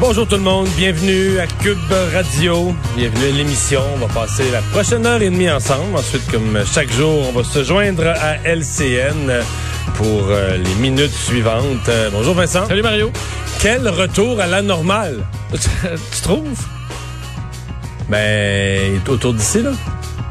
Bonjour 0.00 0.28
tout 0.28 0.36
le 0.36 0.42
monde, 0.42 0.68
bienvenue 0.76 1.40
à 1.40 1.46
Cube 1.48 1.76
Radio, 2.14 2.72
bienvenue 2.96 3.24
à 3.24 3.30
l'émission. 3.32 3.80
On 3.94 4.06
va 4.06 4.06
passer 4.06 4.48
la 4.52 4.62
prochaine 4.62 5.04
heure 5.04 5.20
et 5.20 5.28
demie 5.28 5.50
ensemble. 5.50 5.96
Ensuite, 5.96 6.30
comme 6.30 6.56
chaque 6.72 6.90
jour, 6.92 7.26
on 7.28 7.32
va 7.32 7.42
se 7.42 7.64
joindre 7.64 8.06
à 8.06 8.36
LCN 8.44 9.42
pour 9.96 10.28
euh, 10.28 10.56
les 10.56 10.74
minutes 10.76 11.12
suivantes. 11.12 11.88
Euh, 11.88 12.10
bonjour 12.12 12.34
Vincent. 12.34 12.66
Salut 12.68 12.82
Mario. 12.82 13.10
Quel 13.60 13.88
retour 13.88 14.40
à 14.40 14.46
la 14.46 14.62
normale? 14.62 15.24
tu 15.52 16.22
trouves? 16.22 16.64
Ben, 18.08 19.00
autour 19.08 19.34
d'ici, 19.34 19.62
là. 19.62 19.72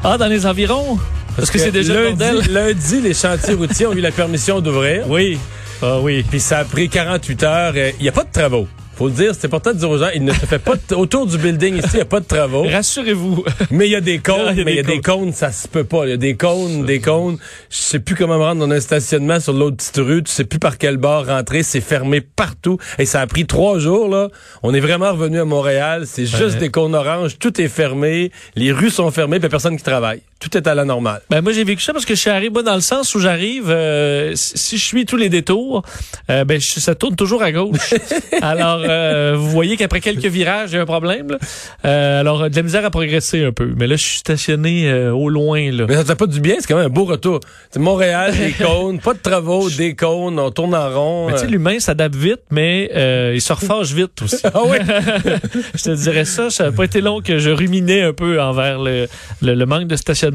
Ah, 0.02 0.16
dans 0.16 0.28
les 0.28 0.46
environs? 0.46 0.98
Parce 1.36 1.50
que, 1.50 1.58
c'est 1.58 1.70
déjà 1.72 1.92
le 1.92 2.04
lundi, 2.04 2.16
bordel. 2.16 2.44
lundi, 2.52 3.00
les 3.02 3.14
chantiers 3.14 3.54
routiers 3.54 3.86
ont 3.86 3.92
eu 3.92 4.00
la 4.00 4.12
permission 4.12 4.60
d'ouvrir. 4.60 5.04
Oui. 5.08 5.38
Ah 5.82 5.98
oui. 6.00 6.24
Puis 6.28 6.40
ça 6.40 6.60
a 6.60 6.64
pris 6.64 6.88
48 6.88 7.42
heures. 7.42 7.72
Euh, 7.76 7.90
Il 7.98 8.02
n'y 8.04 8.08
a 8.08 8.12
pas 8.12 8.24
de 8.24 8.32
travaux. 8.32 8.66
Faut 8.98 9.06
le 9.06 9.12
dire, 9.14 9.32
c'est 9.32 9.46
important 9.46 9.72
de 9.72 9.78
dire 9.78 9.88
aux 9.88 9.98
gens, 9.98 10.08
il 10.14 10.24
ne 10.24 10.32
se 10.32 10.44
fait 10.44 10.58
pas 10.58 10.74
de- 10.74 10.94
autour 10.96 11.24
du 11.26 11.38
building 11.38 11.76
ici, 11.76 11.88
il 11.92 11.96
n'y 11.96 12.00
a 12.02 12.04
pas 12.04 12.18
de 12.18 12.24
travaux. 12.26 12.64
Rassurez-vous. 12.68 13.44
Mais 13.70 13.86
il 13.86 13.92
y 13.92 13.94
a 13.94 14.00
des 14.00 14.18
cônes, 14.18 14.54
mais 14.64 14.72
il 14.72 14.76
y 14.76 14.80
a 14.80 14.82
des 14.82 15.00
cônes, 15.00 15.32
ça 15.32 15.52
se 15.52 15.68
peut 15.68 15.84
pas. 15.84 16.04
Il 16.06 16.10
y 16.10 16.12
a 16.12 16.16
des 16.16 16.34
cônes, 16.36 16.84
des 16.84 16.98
cônes. 17.00 17.38
Je 17.70 17.76
sais 17.76 18.00
plus 18.00 18.16
comment 18.16 18.36
me 18.38 18.42
rendre 18.42 18.66
dans 18.66 18.74
un 18.74 18.80
stationnement 18.80 19.38
sur 19.38 19.52
l'autre 19.52 19.76
petite 19.76 19.98
rue. 19.98 20.22
Tu 20.24 20.32
sais 20.32 20.42
plus 20.44 20.58
par 20.58 20.78
quel 20.78 20.96
bord 20.96 21.26
rentrer. 21.26 21.62
C'est 21.62 21.80
fermé 21.80 22.20
partout. 22.20 22.78
Et 22.98 23.06
ça 23.06 23.20
a 23.20 23.26
pris 23.28 23.46
trois 23.46 23.78
jours, 23.78 24.08
là. 24.08 24.28
On 24.64 24.74
est 24.74 24.80
vraiment 24.80 25.12
revenu 25.12 25.38
à 25.38 25.44
Montréal. 25.44 26.02
C'est 26.06 26.26
juste 26.26 26.54
Ouais. 26.54 26.56
des 26.56 26.70
cônes 26.70 26.96
oranges. 26.96 27.38
Tout 27.38 27.60
est 27.60 27.68
fermé. 27.68 28.32
Les 28.56 28.72
rues 28.72 28.90
sont 28.90 29.10
fermées. 29.12 29.38
Puis 29.38 29.48
personne 29.48 29.76
qui 29.76 29.84
travaille. 29.84 30.22
Tout 30.40 30.56
est 30.56 30.68
à 30.68 30.74
la 30.76 30.84
normale. 30.84 31.20
Ben 31.30 31.40
moi 31.42 31.52
j'ai 31.52 31.64
vécu 31.64 31.82
ça 31.82 31.92
parce 31.92 32.04
que 32.04 32.14
je 32.14 32.20
suis 32.20 32.30
arrivé 32.30 32.50
moi, 32.50 32.62
dans 32.62 32.76
le 32.76 32.80
sens 32.80 33.12
où 33.16 33.18
j'arrive 33.18 33.70
euh, 33.70 34.32
si 34.36 34.78
je 34.78 34.84
suis 34.84 35.04
tous 35.04 35.16
les 35.16 35.28
détours 35.28 35.82
euh, 36.30 36.44
ben 36.44 36.60
je- 36.60 36.78
ça 36.78 36.94
tourne 36.94 37.16
toujours 37.16 37.42
à 37.42 37.50
gauche. 37.50 37.92
alors 38.40 38.80
euh, 38.88 39.34
vous 39.36 39.50
voyez 39.50 39.76
qu'après 39.76 40.00
quelques 40.00 40.26
virages, 40.26 40.76
a 40.76 40.80
un 40.80 40.86
problème 40.86 41.32
là. 41.32 41.38
Euh, 41.84 42.20
alors 42.20 42.48
de 42.48 42.54
la 42.54 42.62
misère 42.62 42.84
à 42.84 42.90
progresser 42.90 43.44
un 43.44 43.50
peu. 43.50 43.72
Mais 43.76 43.88
là 43.88 43.96
je 43.96 44.04
suis 44.04 44.18
stationné 44.18 44.88
euh, 44.88 45.10
au 45.12 45.28
loin 45.28 45.72
là. 45.72 45.86
Mais 45.88 45.96
ça 45.96 46.04
fait 46.04 46.14
pas 46.14 46.26
du 46.26 46.40
bien. 46.40 46.54
C'est 46.60 46.68
quand 46.68 46.76
même 46.76 46.86
un 46.86 46.88
beau 46.88 47.04
retour. 47.04 47.40
C'est 47.72 47.80
Montréal, 47.80 48.32
des 48.36 48.52
cônes. 48.64 49.00
Pas 49.00 49.14
de 49.14 49.18
travaux, 49.18 49.68
des 49.70 49.96
cônes. 49.96 50.38
On 50.38 50.52
tourne 50.52 50.74
en 50.76 50.88
rond. 50.88 51.26
Mais 51.26 51.32
tu 51.34 51.40
sais, 51.40 51.46
l'humain 51.48 51.80
s'adapte 51.80 52.14
vite, 52.14 52.42
mais 52.52 52.90
euh, 52.94 53.32
il 53.34 53.40
se 53.40 53.52
reforge 53.52 53.92
vite 53.92 54.22
aussi. 54.22 54.36
Ah 54.44 54.62
ouais? 54.64 54.78
je 55.74 55.82
te 55.82 55.90
dirais 55.96 56.24
ça. 56.24 56.48
Ça 56.50 56.66
n'a 56.66 56.72
pas 56.72 56.84
été 56.84 57.00
long 57.00 57.20
que 57.22 57.40
je 57.40 57.50
ruminais 57.50 58.02
un 58.02 58.12
peu 58.12 58.40
envers 58.40 58.78
le, 58.78 59.08
le, 59.42 59.54
le 59.54 59.66
manque 59.66 59.88
de 59.88 59.96
stationnement. 59.96 60.27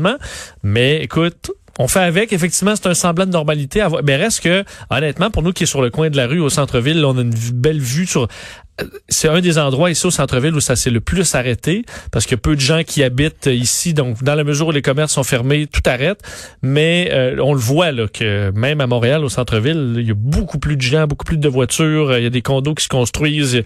Mais 0.64 1.02
écoute, 1.04 1.52
on 1.80 1.88
fait 1.88 2.00
avec. 2.02 2.32
Effectivement, 2.34 2.76
c'est 2.76 2.88
un 2.88 2.94
semblant 2.94 3.26
de 3.26 3.32
normalité. 3.32 3.86
Mais 4.04 4.16
reste 4.16 4.42
que, 4.42 4.64
honnêtement, 4.90 5.32
pour 5.32 5.42
nous 5.44 5.54
qui 5.54 5.64
est 5.64 5.68
sur 5.68 5.82
le 5.82 5.90
coin 5.90 6.10
de 6.10 6.18
la 6.18 6.28
rue 6.28 6.40
au 6.40 6.50
centre-ville, 6.50 7.04
on 7.04 7.18
a 7.18 7.22
une 7.22 7.34
belle 7.54 7.80
vue 7.80 8.06
sur... 8.06 8.28
euh, 8.80 8.86
C'est 9.10 9.28
un 9.28 9.42
des 9.42 9.58
endroits 9.58 9.90
ici 9.90 10.06
au 10.06 10.12
centre-ville 10.12 10.54
où 10.54 10.60
ça 10.60 10.76
s'est 10.76 10.92
le 10.92 11.02
plus 11.02 11.34
arrêté 11.34 11.84
parce 12.12 12.26
qu'il 12.26 12.34
y 12.34 12.36
a 12.36 12.42
peu 12.42 12.56
de 12.56 12.62
gens 12.62 12.84
qui 12.86 13.02
habitent 13.04 13.48
ici. 13.48 13.96
Donc, 13.96 14.24
dans 14.24 14.36
la 14.36 14.44
mesure 14.44 14.68
où 14.68 14.72
les 14.72 14.84
commerces 14.84 15.14
sont 15.14 15.24
fermés, 15.24 15.66
tout 15.66 15.82
arrête. 15.88 16.20
Mais 16.62 17.10
euh, 17.12 17.38
on 17.42 17.54
le 17.54 17.60
voit 17.60 17.92
là 17.92 18.08
que 18.08 18.52
même 18.52 18.80
à 18.80 18.86
Montréal, 18.86 19.24
au 19.26 19.30
centre-ville, 19.30 19.96
il 19.98 20.08
y 20.08 20.12
a 20.12 20.16
beaucoup 20.16 20.60
plus 20.60 20.78
de 20.78 20.82
gens, 20.82 21.08
beaucoup 21.08 21.26
plus 21.26 21.38
de 21.38 21.50
voitures. 21.50 22.16
Il 22.18 22.24
y 22.24 22.28
a 22.28 22.30
des 22.30 22.44
condos 22.44 22.76
qui 22.76 22.84
se 22.84 22.90
construisent. 22.90 23.64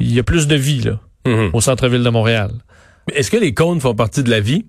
Il 0.00 0.12
y 0.12 0.18
a 0.18 0.24
plus 0.24 0.48
de 0.48 0.56
vie 0.56 0.80
là 0.80 0.98
Mhm. 1.26 1.50
au 1.52 1.60
centre-ville 1.60 2.02
de 2.02 2.08
Montréal. 2.10 2.50
Est-ce 3.14 3.30
que 3.30 3.36
les 3.36 3.52
cônes 3.54 3.80
font 3.80 3.94
partie 3.94 4.22
de 4.24 4.30
la 4.30 4.40
vie? 4.40 4.64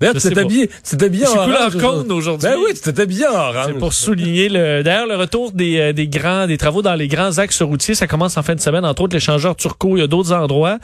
D'ailleurs, 0.00 0.14
Je 0.14 0.20
tu 0.28 0.34
t'es 0.34 0.40
habillé, 0.40 0.68
tu 0.68 0.96
t'es 0.96 1.04
habillé 1.04 1.24
Je 1.26 1.30
en 1.30 1.32
suis 1.32 1.40
couleur 1.44 1.60
orange 1.60 1.76
cône 1.76 2.12
aujourd'hui. 2.12 2.48
Ben 2.48 2.56
oui, 2.64 2.72
tu 2.74 2.80
t'es 2.80 3.00
habillé 3.00 3.26
en 3.26 3.34
orange. 3.34 3.64
C'est 3.66 3.78
pour 3.78 3.92
souligner 3.92 4.48
le 4.48 4.82
d'ailleurs 4.82 5.06
le 5.06 5.16
retour 5.16 5.52
des, 5.52 5.78
euh, 5.78 5.92
des 5.92 6.08
grands 6.08 6.46
des 6.46 6.56
travaux 6.56 6.80
dans 6.82 6.94
les 6.94 7.08
grands 7.08 7.36
axes 7.38 7.60
routiers 7.62 7.94
ça 7.94 8.06
commence 8.06 8.36
en 8.38 8.42
fin 8.42 8.54
de 8.54 8.60
semaine 8.60 8.84
entre 8.86 9.02
autres 9.02 9.14
l'échangeur 9.14 9.54
Turco 9.54 9.96
il 9.96 10.00
y 10.00 10.02
a 10.02 10.06
d'autres 10.06 10.32
endroits 10.32 10.78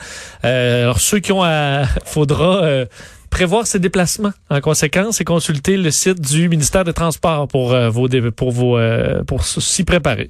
Euh, 0.45 0.83
alors 0.83 0.99
ceux 0.99 1.19
qui 1.19 1.31
ont 1.31 1.43
à 1.43 1.85
faudra 2.05 2.63
euh, 2.63 2.85
prévoir 3.33 3.65
ses 3.65 3.79
déplacements 3.79 4.31
en 4.51 4.61
conséquence 4.61 5.19
et 5.19 5.23
consulter 5.23 5.75
le 5.75 5.89
site 5.89 6.21
du 6.21 6.49
ministère 6.49 6.83
des 6.83 6.93
Transports 6.93 7.47
pour 7.47 7.73
euh, 7.73 7.89
vos 7.89 8.07
pour 8.35 8.77
euh, 8.77 9.23
pour 9.23 9.43
s'y 9.43 9.83
préparer. 9.83 10.29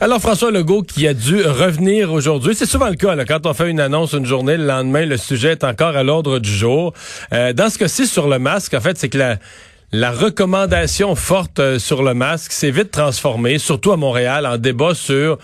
Alors, 0.00 0.20
François 0.20 0.52
Legault 0.52 0.82
qui 0.82 1.08
a 1.08 1.12
dû 1.12 1.42
revenir 1.42 2.12
aujourd'hui. 2.12 2.54
C'est 2.54 2.66
souvent 2.66 2.88
le 2.88 2.94
cas, 2.94 3.16
là, 3.16 3.24
quand 3.24 3.46
on 3.46 3.52
fait 3.52 3.68
une 3.68 3.80
annonce 3.80 4.12
une 4.12 4.26
journée, 4.26 4.56
le 4.56 4.64
lendemain, 4.64 5.06
le 5.06 5.16
sujet 5.16 5.50
est 5.50 5.64
encore 5.64 5.96
à 5.96 6.04
l'ordre 6.04 6.38
du 6.38 6.52
jour. 6.52 6.94
Euh, 7.32 7.52
dans 7.52 7.68
ce 7.68 7.78
cas-ci, 7.78 8.06
sur 8.06 8.28
le 8.28 8.38
masque, 8.38 8.74
en 8.74 8.80
fait, 8.80 8.96
c'est 8.96 9.08
que 9.08 9.18
la, 9.18 9.38
la 9.90 10.12
recommandation 10.12 11.16
forte 11.16 11.58
euh, 11.58 11.80
sur 11.80 12.04
le 12.04 12.14
masque 12.14 12.52
s'est 12.52 12.70
vite 12.70 12.92
transformée, 12.92 13.58
surtout 13.58 13.90
à 13.90 13.96
Montréal, 13.96 14.46
en 14.46 14.56
débat 14.56 14.94
sur 14.94 15.38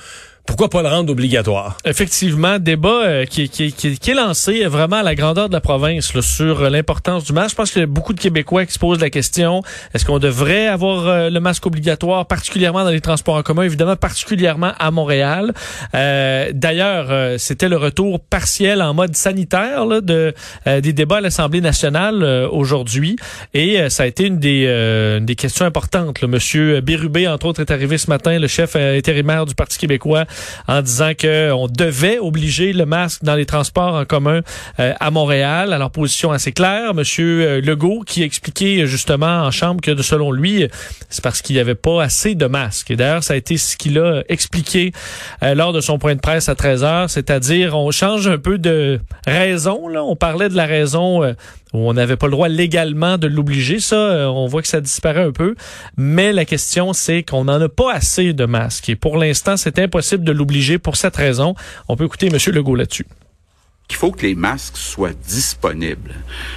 pourquoi 0.46 0.70
pas 0.70 0.82
le 0.82 0.88
rendre 0.88 1.12
obligatoire? 1.12 1.76
Effectivement, 1.84 2.58
débat 2.58 3.04
euh, 3.04 3.24
qui, 3.24 3.48
qui, 3.48 3.72
qui, 3.72 3.98
qui 3.98 4.10
est 4.10 4.14
lancé 4.14 4.64
vraiment 4.66 4.96
à 4.96 5.02
la 5.02 5.14
grandeur 5.14 5.48
de 5.48 5.54
la 5.54 5.60
province 5.60 6.14
là, 6.14 6.22
sur 6.22 6.62
euh, 6.62 6.70
l'importance 6.70 7.24
du 7.24 7.32
masque. 7.32 7.50
Je 7.50 7.54
pense 7.56 7.70
qu'il 7.72 7.80
y 7.80 7.84
a 7.84 7.86
beaucoup 7.86 8.12
de 8.12 8.20
Québécois 8.20 8.64
qui 8.64 8.72
se 8.72 8.78
posent 8.78 9.00
la 9.00 9.10
question 9.10 9.62
est-ce 9.92 10.04
qu'on 10.04 10.18
devrait 10.18 10.66
avoir 10.66 11.06
euh, 11.06 11.30
le 11.30 11.40
masque 11.40 11.66
obligatoire, 11.66 12.26
particulièrement 12.26 12.84
dans 12.84 12.90
les 12.90 13.00
transports 13.00 13.34
en 13.34 13.42
commun, 13.42 13.62
évidemment 13.62 13.96
particulièrement 13.96 14.72
à 14.78 14.90
Montréal. 14.90 15.52
Euh, 15.94 16.50
D'ailleurs, 16.54 17.38
c'était 17.38 17.68
le 17.68 17.76
retour 17.76 18.20
partiel 18.20 18.82
en 18.82 18.94
mode 18.94 19.16
sanitaire 19.16 19.84
là, 19.86 20.00
de 20.00 20.32
des 20.66 20.92
débats 20.92 21.16
à 21.16 21.20
l'Assemblée 21.20 21.60
nationale 21.60 22.22
aujourd'hui, 22.50 23.16
et 23.54 23.88
ça 23.90 24.04
a 24.04 24.06
été 24.06 24.24
une 24.26 24.38
des 24.38 25.18
des 25.20 25.34
questions 25.34 25.64
importantes. 25.66 26.20
là. 26.20 26.28
Monsieur 26.28 26.80
Bérubé, 26.80 27.26
entre 27.28 27.46
autres, 27.46 27.60
est 27.60 27.70
arrivé 27.70 27.98
ce 27.98 28.08
matin, 28.08 28.38
le 28.38 28.48
chef 28.48 28.76
intérimaire 28.76 29.46
du 29.46 29.54
Parti 29.54 29.78
québécois 29.78 30.24
en 30.68 30.82
disant 30.82 31.12
que 31.16 31.52
on 31.52 31.66
devait 31.68 32.18
obliger 32.18 32.72
le 32.72 32.86
masque 32.86 33.24
dans 33.24 33.34
les 33.34 33.46
transports 33.46 33.94
en 33.94 34.04
commun 34.04 34.40
euh, 34.80 34.92
à 34.98 35.10
Montréal. 35.10 35.72
Alors 35.72 35.90
position 35.90 36.32
assez 36.32 36.52
claire, 36.52 36.94
Monsieur 36.94 37.42
euh, 37.42 37.60
Legault 37.60 38.02
qui 38.06 38.22
expliquait 38.22 38.82
euh, 38.82 38.86
justement 38.86 39.42
en 39.42 39.50
chambre 39.50 39.80
que 39.80 40.00
selon 40.02 40.32
lui, 40.32 40.68
c'est 41.08 41.22
parce 41.22 41.42
qu'il 41.42 41.56
n'y 41.56 41.60
avait 41.60 41.74
pas 41.74 42.02
assez 42.02 42.34
de 42.34 42.46
masques. 42.46 42.90
Et 42.90 42.96
d'ailleurs, 42.96 43.24
ça 43.24 43.34
a 43.34 43.36
été 43.36 43.56
ce 43.56 43.76
qu'il 43.76 43.98
a 43.98 44.22
expliqué 44.28 44.92
lors 45.42 45.72
de 45.72 45.80
son 45.80 45.98
point 45.98 46.14
de 46.14 46.20
presse 46.20 46.48
à 46.48 46.54
13 46.54 46.84
heures, 46.84 47.10
c'est-à-dire 47.10 47.76
on 47.76 47.90
change 47.90 48.28
un 48.28 48.38
peu 48.38 48.58
de 48.58 49.00
raison. 49.26 49.88
Là, 49.88 50.04
on 50.04 50.16
parlait 50.16 50.48
de 50.48 50.56
la 50.56 50.66
raison. 50.66 51.34
Où 51.72 51.88
on 51.88 51.92
n'avait 51.94 52.16
pas 52.16 52.26
le 52.26 52.32
droit 52.32 52.48
légalement 52.48 53.18
de 53.18 53.26
l'obliger. 53.26 53.80
Ça, 53.80 53.96
euh, 53.96 54.26
on 54.26 54.46
voit 54.46 54.62
que 54.62 54.68
ça 54.68 54.80
disparaît 54.80 55.24
un 55.24 55.32
peu. 55.32 55.54
Mais 55.96 56.32
la 56.32 56.44
question, 56.44 56.92
c'est 56.92 57.22
qu'on 57.22 57.44
n'en 57.44 57.60
a 57.60 57.68
pas 57.68 57.92
assez 57.92 58.32
de 58.32 58.44
masques. 58.44 58.88
Et 58.88 58.96
pour 58.96 59.16
l'instant, 59.16 59.56
c'est 59.56 59.78
impossible 59.78 60.24
de 60.24 60.32
l'obliger 60.32 60.78
pour 60.78 60.96
cette 60.96 61.16
raison. 61.16 61.54
On 61.88 61.96
peut 61.96 62.04
écouter 62.04 62.28
M. 62.28 62.38
Legault 62.54 62.76
là-dessus. 62.76 63.06
qu'il 63.88 63.98
faut 63.98 64.10
que 64.10 64.26
les 64.26 64.34
masques 64.34 64.76
soient 64.76 65.12
disponibles. 65.28 66.14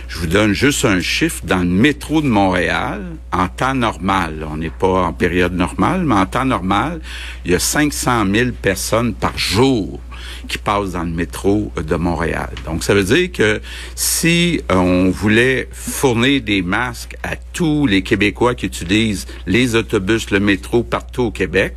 Je 0.08 0.18
vous 0.18 0.28
donne 0.28 0.54
juste 0.54 0.86
un 0.86 1.00
chiffre. 1.00 1.44
Dans 1.46 1.60
le 1.60 1.66
métro 1.66 2.22
de 2.22 2.28
Montréal, 2.28 3.04
en 3.32 3.48
temps 3.48 3.76
normal, 3.76 4.46
on 4.50 4.58
n'est 4.58 4.72
pas 4.72 5.04
en 5.04 5.14
période 5.14 5.54
normale, 5.54 6.04
mais 6.06 6.16
en 6.16 6.26
temps 6.26 6.46
normal, 6.46 7.02
il 7.46 7.52
y 7.52 7.56
a 7.56 7.60
500 7.60 8.26
000 8.34 8.52
personnes 8.62 9.14
par 9.14 9.38
jour 9.38 10.00
qui 10.50 10.58
passent 10.58 10.92
dans 10.92 11.04
le 11.04 11.12
métro 11.12 11.72
de 11.78 11.96
Montréal. 11.96 12.50
Donc, 12.66 12.84
ça 12.84 12.94
veut 12.94 13.04
dire 13.04 13.32
que 13.32 13.62
si 13.96 14.62
euh, 14.72 14.76
on 14.76 15.10
voulait 15.12 15.70
fournir 15.72 16.42
des 16.42 16.62
masques 16.62 17.16
à 17.24 17.38
tous 17.54 17.88
les 17.88 18.02
Québécois 18.02 18.56
qui 18.56 18.66
utilisent 18.66 19.28
les 19.48 19.76
autobus, 19.76 20.32
le 20.32 20.42
métro 20.42 20.84
partout 20.84 21.24
au 21.24 21.32
Québec, 21.32 21.76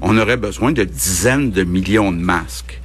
on 0.00 0.18
aurait 0.18 0.36
besoin 0.36 0.72
de 0.72 0.82
dizaines 0.82 1.50
de 1.50 1.62
millions 1.62 2.10
de 2.10 2.18
masques. 2.18 2.80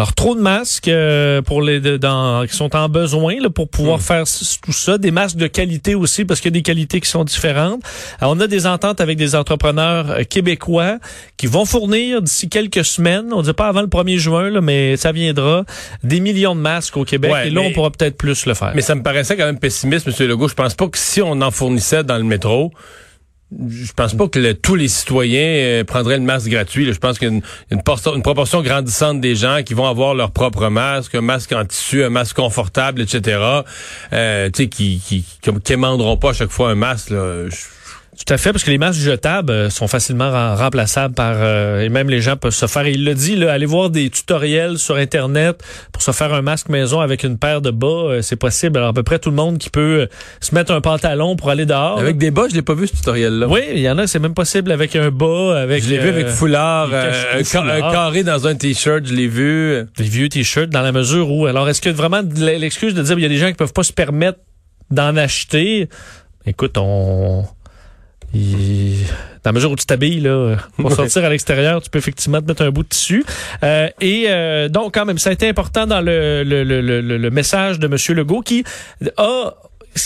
Alors, 0.00 0.14
trop 0.14 0.34
de 0.34 0.40
masques 0.40 0.88
euh, 0.88 1.42
pour 1.42 1.60
les 1.60 1.78
de- 1.78 1.98
dans, 1.98 2.46
qui 2.46 2.56
sont 2.56 2.74
en 2.74 2.88
besoin 2.88 3.38
là, 3.38 3.50
pour 3.50 3.68
pouvoir 3.68 4.00
faire 4.00 4.26
c- 4.26 4.56
tout 4.64 4.72
ça. 4.72 4.96
Des 4.96 5.10
masques 5.10 5.36
de 5.36 5.46
qualité 5.46 5.94
aussi, 5.94 6.24
parce 6.24 6.40
qu'il 6.40 6.50
y 6.50 6.54
a 6.54 6.58
des 6.58 6.62
qualités 6.62 7.02
qui 7.02 7.08
sont 7.10 7.22
différentes. 7.22 7.82
Alors, 8.18 8.32
on 8.34 8.40
a 8.40 8.46
des 8.46 8.66
ententes 8.66 9.02
avec 9.02 9.18
des 9.18 9.34
entrepreneurs 9.34 10.10
euh, 10.10 10.22
québécois 10.24 10.96
qui 11.36 11.46
vont 11.48 11.66
fournir 11.66 12.22
d'ici 12.22 12.48
quelques 12.48 12.82
semaines, 12.82 13.26
on 13.30 13.40
ne 13.40 13.42
dit 13.42 13.52
pas 13.52 13.68
avant 13.68 13.82
le 13.82 13.88
1er 13.88 14.16
juin, 14.16 14.48
là, 14.48 14.62
mais 14.62 14.96
ça 14.96 15.12
viendra, 15.12 15.64
des 16.02 16.20
millions 16.20 16.54
de 16.54 16.60
masques 16.62 16.96
au 16.96 17.04
Québec. 17.04 17.30
Ouais, 17.30 17.48
et 17.48 17.50
là, 17.50 17.60
mais- 17.60 17.68
on 17.68 17.72
pourra 17.74 17.90
peut-être 17.90 18.16
plus 18.16 18.46
le 18.46 18.54
faire. 18.54 18.72
Mais 18.74 18.80
ça 18.80 18.94
me 18.94 19.02
paraissait 19.02 19.36
quand 19.36 19.44
même 19.44 19.58
pessimiste, 19.58 20.08
M. 20.08 20.28
Legault. 20.28 20.48
Je 20.48 20.54
pense 20.54 20.72
pas 20.72 20.88
que 20.88 20.96
si 20.96 21.20
on 21.20 21.42
en 21.42 21.50
fournissait 21.50 22.04
dans 22.04 22.16
le 22.16 22.24
métro, 22.24 22.72
je 23.68 23.92
pense 23.92 24.14
pas 24.14 24.28
que 24.28 24.52
tous 24.52 24.76
les 24.76 24.88
citoyens 24.88 25.40
euh, 25.40 25.84
prendraient 25.84 26.18
le 26.18 26.22
masque 26.24 26.48
gratuit. 26.48 26.92
Je 26.92 26.98
pense 26.98 27.18
qu'il 27.18 27.28
y 27.28 27.30
a 27.30 27.34
une, 27.34 27.42
une, 27.72 27.82
portion- 27.82 28.14
une 28.14 28.22
proportion 28.22 28.62
grandissante 28.62 29.20
des 29.20 29.34
gens 29.34 29.62
qui 29.64 29.74
vont 29.74 29.86
avoir 29.86 30.14
leur 30.14 30.30
propre 30.30 30.68
masque, 30.68 31.14
un 31.16 31.20
masque 31.20 31.52
en 31.52 31.64
tissu, 31.64 32.04
un 32.04 32.10
masque 32.10 32.36
confortable, 32.36 33.00
etc. 33.02 33.38
Euh, 34.12 34.50
tu 34.50 34.62
sais, 34.64 34.68
qui 34.68 35.00
qui 35.04 35.24
qui, 35.42 35.52
qui 35.52 35.76
pas 35.76 36.30
à 36.30 36.32
chaque 36.32 36.50
fois 36.50 36.70
un 36.70 36.74
masque. 36.76 37.12
Tout 38.26 38.34
à 38.34 38.36
fait, 38.36 38.52
parce 38.52 38.62
que 38.64 38.70
les 38.70 38.76
masques 38.78 39.00
jetables 39.00 39.50
euh, 39.50 39.70
sont 39.70 39.88
facilement 39.88 40.30
rem- 40.30 40.54
remplaçables 40.54 41.14
par 41.14 41.34
euh, 41.38 41.80
et 41.80 41.88
même 41.88 42.10
les 42.10 42.20
gens 42.20 42.36
peuvent 42.36 42.52
se 42.54 42.66
faire. 42.66 42.84
et 42.84 42.92
Il 42.92 43.04
l'a 43.04 43.14
dit, 43.14 43.34
là, 43.34 43.50
aller 43.52 43.64
voir 43.66 43.88
des 43.88 44.10
tutoriels 44.10 44.76
sur 44.78 44.96
internet 44.96 45.62
pour 45.90 46.02
se 46.02 46.10
faire 46.12 46.32
un 46.34 46.42
masque 46.42 46.68
maison 46.68 47.00
avec 47.00 47.24
une 47.24 47.38
paire 47.38 47.62
de 47.62 47.70
bas, 47.70 47.86
euh, 47.86 48.22
c'est 48.22 48.36
possible. 48.36 48.76
Alors 48.76 48.90
à 48.90 48.92
peu 48.92 49.02
près 49.02 49.18
tout 49.18 49.30
le 49.30 49.36
monde 49.36 49.56
qui 49.58 49.70
peut 49.70 50.02
euh, 50.02 50.06
se 50.40 50.54
mettre 50.54 50.70
un 50.72 50.82
pantalon 50.82 51.34
pour 51.34 51.48
aller 51.50 51.64
dehors. 51.64 51.98
Avec 51.98 52.18
des 52.18 52.30
bas, 52.30 52.44
je 52.50 52.54
l'ai 52.54 52.62
pas 52.62 52.74
vu 52.74 52.86
ce 52.88 52.92
tutoriel-là. 52.96 53.48
oui, 53.48 53.62
il 53.72 53.80
y 53.80 53.88
en 53.90 53.96
a, 53.96 54.06
c'est 54.06 54.18
même 54.18 54.34
possible 54.34 54.70
avec 54.70 54.94
un 54.96 55.10
bas, 55.10 55.58
avec. 55.62 55.82
Je 55.82 55.88
l'ai 55.88 55.98
vu 55.98 56.08
avec 56.10 56.28
foulard, 56.28 56.90
euh, 56.92 57.42
un, 57.54 57.68
un 57.68 57.80
carré 57.90 58.22
dans 58.22 58.46
un 58.46 58.54
t-shirt, 58.54 59.06
je 59.06 59.14
l'ai 59.14 59.28
vu. 59.28 59.82
des 59.96 60.04
vieux 60.04 60.28
t-shirts 60.28 60.68
dans 60.70 60.82
la 60.82 60.92
mesure 60.92 61.30
où 61.32 61.46
alors 61.46 61.68
est-ce 61.70 61.80
que 61.80 61.88
vraiment 61.90 62.20
l'excuse 62.36 62.92
de 62.94 63.02
dire 63.02 63.18
il 63.18 63.22
y 63.22 63.26
a 63.26 63.30
des 63.30 63.38
gens 63.38 63.48
qui 63.48 63.54
peuvent 63.54 63.72
pas 63.72 63.82
se 63.82 63.94
permettre 63.94 64.38
d'en 64.90 65.16
acheter? 65.16 65.88
Écoute 66.46 66.76
on 66.76 67.44
il- 68.34 69.04
dans 69.42 69.50
la 69.50 69.52
mesure 69.52 69.70
où 69.70 69.76
tu 69.76 69.86
t'habilles 69.86 70.20
là 70.20 70.56
pour 70.76 70.92
sortir 70.92 71.24
à 71.24 71.30
l'extérieur 71.30 71.80
tu 71.82 71.88
peux 71.88 71.98
effectivement 71.98 72.40
te 72.42 72.46
mettre 72.46 72.62
un 72.62 72.70
bout 72.70 72.82
de 72.82 72.88
tissu. 72.88 73.24
Euh, 73.62 73.88
et 74.00 74.26
euh, 74.28 74.68
donc 74.68 74.92
quand 74.94 75.06
même 75.06 75.18
ça 75.18 75.30
a 75.30 75.32
été 75.32 75.48
important 75.48 75.86
dans 75.86 76.00
le 76.00 76.42
le, 76.44 76.62
le, 76.62 76.80
le, 76.82 77.00
le 77.18 77.30
message 77.30 77.78
de 77.78 77.88
monsieur 77.88 78.14
Legault 78.14 78.42
qui 78.42 78.64
a 79.16 79.52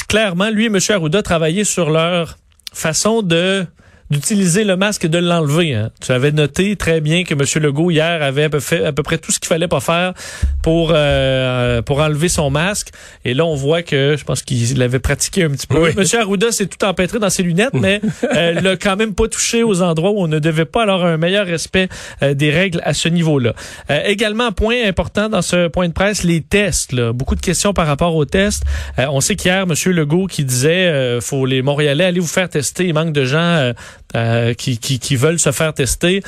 clairement 0.09 0.51
lui 0.51 0.67
et 0.67 0.69
monsieur 0.69 0.95
Arruda 0.95 1.23
travaillé 1.23 1.65
sur 1.65 1.91
leur 1.91 2.39
façon 2.73 3.23
de 3.23 3.67
d'utiliser 4.11 4.65
le 4.65 4.77
masque 4.77 5.05
et 5.05 5.09
de 5.09 5.19
l'enlever. 5.19 5.75
Hein. 5.75 5.91
Tu 6.01 6.13
avais 6.13 6.33
noté 6.33 6.77
très 6.77 7.01
bien 7.01 7.25
que 7.25 7.35
M. 7.35 7.63
Legault 7.63 7.91
hier 7.91 8.23
avait 8.23 8.49
fait, 8.61 8.85
à 8.85 8.93
peu 8.93 9.03
près 9.03 9.19
tout 9.19 9.33
ce 9.33 9.41
qu'il 9.41 9.49
fallait 9.49 9.69
pas 9.69 9.81
faire 9.81 10.15
pour 10.63 10.93
euh, 10.95 11.83
pour 11.83 12.01
enlever 12.01 12.29
son 12.29 12.51
masque. 12.51 12.91
Et 13.25 13.35
là, 13.35 13.45
on 13.45 13.55
voit 13.55 13.83
que 13.83 14.17
je 14.19 14.25
pense 14.25 14.43
qu'il 14.43 14.79
l'avait 14.79 14.99
pratiqué 14.99 15.45
un 15.45 15.51
petit 15.51 15.67
peu. 15.67 15.79
Oui. 15.79 15.91
M. 15.97 16.21
Arruda 16.21 16.53
s'est 16.53 16.67
tout 16.67 16.85
empêtré 16.85 17.19
dans 17.19 17.31
ses 17.31 17.43
lunettes, 17.43 17.75
mais 17.75 18.01
euh, 18.35 18.61
l'a 18.61 18.77
quand 18.77 18.97
même 18.97 19.15
pas 19.15 19.29
touché 19.29 19.63
aux 19.63 19.83
endroits 19.83 20.11
où 20.11 20.21
on 20.21 20.29
ne 20.29 20.39
devait 20.39 20.65
pas. 20.65 20.83
Alors, 20.83 21.05
un 21.05 21.17
meilleur 21.17 21.47
respect 21.47 21.89
euh, 22.23 22.35
des 22.35 22.51
règles 22.51 22.81
à 22.85 22.95
ce 22.95 23.09
niveau-là. 23.09 23.55
Euh, 23.91 24.01
également, 24.05 24.53
point 24.53 24.87
important 24.87 25.29
dans 25.29 25.43
ce 25.43 25.69
point 25.69 25.89
de 25.89 25.93
presse, 25.93 26.25
les 26.25 26.41
tests. 26.41 26.93
Là. 26.93 27.13
Beaucoup 27.13 27.35
de 27.35 27.41
questions 27.41 27.73
par 27.73 27.87
rapport 27.87 28.15
aux 28.15 28.25
tests. 28.25 28.65
Euh, 28.99 29.07
on 29.11 29.21
sait 29.21 29.37
qu'hier, 29.37 29.63
M. 29.69 29.93
Legault 29.93 30.27
qui 30.27 30.45
disait 30.45 30.89
euh, 30.89 31.21
faut 31.21 31.47
les 31.47 31.63
Montréalais 31.63 32.05
aller 32.05 32.21
vous 32.21 32.27
faire 32.27 32.49
tester. 32.49 32.87
Il 32.87 32.95
manque 32.95 33.13
de 33.13 33.25
gens 33.25 33.73
euh, 34.15 34.55
qui, 34.55 35.17
veulent 35.17 35.39
se 35.39 35.53
faire 35.53 35.75
tester. 35.75 36.23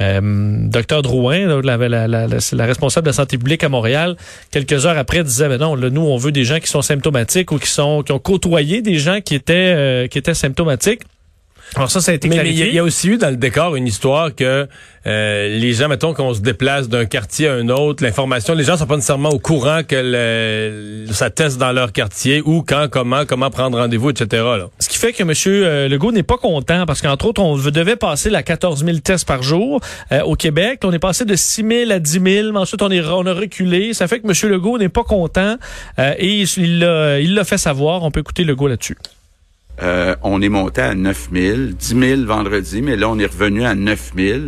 Euh, 0.00 0.20
Docteur 0.68 1.02
Drouin, 1.02 1.60
la, 1.62 1.76
la, 1.76 2.66
responsable 2.66 3.06
de 3.06 3.08
la 3.10 3.14
santé 3.14 3.36
publique 3.36 3.64
à 3.64 3.68
Montréal, 3.68 4.16
quelques 4.52 4.86
heures 4.86 4.96
après 4.96 5.24
disait 5.24 5.48
ben 5.48 5.58
non, 5.58 5.76
nous 5.76 6.02
on 6.02 6.16
veut 6.16 6.30
des 6.30 6.44
gens 6.44 6.60
qui 6.60 6.68
sont 6.68 6.82
symptomatiques 6.82 7.50
ou 7.50 7.58
qui 7.58 7.68
sont 7.68 8.02
qui 8.04 8.12
ont 8.12 8.20
côtoyé 8.20 8.80
des 8.80 8.98
gens 8.98 9.20
qui 9.20 9.34
étaient 9.34 9.74
euh, 9.76 10.06
qui 10.06 10.18
étaient 10.18 10.34
symptomatiques. 10.34 11.02
Alors 11.76 11.90
ça, 11.90 12.00
ça 12.00 12.12
a 12.12 12.14
été 12.14 12.28
Mais 12.28 12.36
il 12.46 12.58
y, 12.58 12.62
a- 12.62 12.66
il 12.66 12.74
y 12.74 12.78
a 12.78 12.84
aussi 12.84 13.08
eu 13.08 13.16
dans 13.18 13.30
le 13.30 13.36
décor 13.36 13.76
une 13.76 13.86
histoire 13.86 14.34
que 14.34 14.66
euh, 15.06 15.48
les 15.58 15.72
gens, 15.74 15.88
mettons 15.88 16.12
qu'on 16.12 16.34
se 16.34 16.40
déplace 16.40 16.88
d'un 16.88 17.04
quartier 17.06 17.48
à 17.48 17.54
un 17.54 17.68
autre, 17.68 18.02
l'information, 18.02 18.54
les 18.54 18.64
gens 18.64 18.76
sont 18.76 18.86
pas 18.86 18.96
nécessairement 18.96 19.28
au 19.30 19.38
courant 19.38 19.82
que 19.86 19.96
le, 19.96 21.06
ça 21.12 21.30
teste 21.30 21.58
dans 21.58 21.72
leur 21.72 21.92
quartier 21.92 22.42
ou 22.44 22.62
quand, 22.62 22.88
comment, 22.90 23.24
comment 23.26 23.50
prendre 23.50 23.78
rendez-vous, 23.78 24.10
etc. 24.10 24.42
Là. 24.42 24.68
Ce 24.78 24.88
qui 24.88 24.98
fait 24.98 25.12
que 25.12 25.22
M. 25.22 25.32
euh, 25.46 25.88
Legault 25.88 26.12
n'est 26.12 26.22
pas 26.22 26.36
content 26.36 26.84
parce 26.86 27.00
qu'entre 27.00 27.26
autres, 27.26 27.40
on 27.42 27.56
devait 27.56 27.96
passer 27.96 28.28
la 28.30 28.42
14 28.42 28.84
000 28.84 28.98
tests 28.98 29.26
par 29.26 29.42
jour 29.42 29.80
euh, 30.12 30.20
au 30.22 30.34
Québec. 30.34 30.80
On 30.84 30.92
est 30.92 30.98
passé 30.98 31.24
de 31.24 31.36
6 31.36 31.64
000 31.86 31.90
à 31.90 31.98
10 31.98 32.12
000, 32.12 32.52
mais 32.52 32.58
ensuite 32.58 32.82
on, 32.82 32.90
est, 32.90 33.04
on 33.06 33.24
a 33.26 33.32
reculé. 33.34 33.94
Ça 33.94 34.08
fait 34.08 34.20
que 34.20 34.26
M. 34.26 34.50
Legault 34.52 34.78
n'est 34.78 34.88
pas 34.88 35.04
content 35.04 35.56
euh, 35.98 36.14
et 36.18 36.42
il 36.56 36.80
l'a 36.80 37.20
il 37.20 37.34
l'a 37.34 37.44
fait 37.44 37.58
savoir. 37.58 38.02
On 38.02 38.10
peut 38.10 38.20
écouter 38.20 38.44
Legault 38.44 38.68
là-dessus. 38.68 38.96
Euh, 39.82 40.16
on 40.22 40.42
est 40.42 40.48
monté 40.48 40.80
à 40.80 40.94
9 40.94 41.28
000, 41.32 41.56
10 41.78 41.86
000 42.00 42.24
vendredi, 42.24 42.82
mais 42.82 42.96
là, 42.96 43.08
on 43.08 43.18
est 43.18 43.26
revenu 43.26 43.64
à 43.64 43.74
9 43.74 44.12
000. 44.16 44.40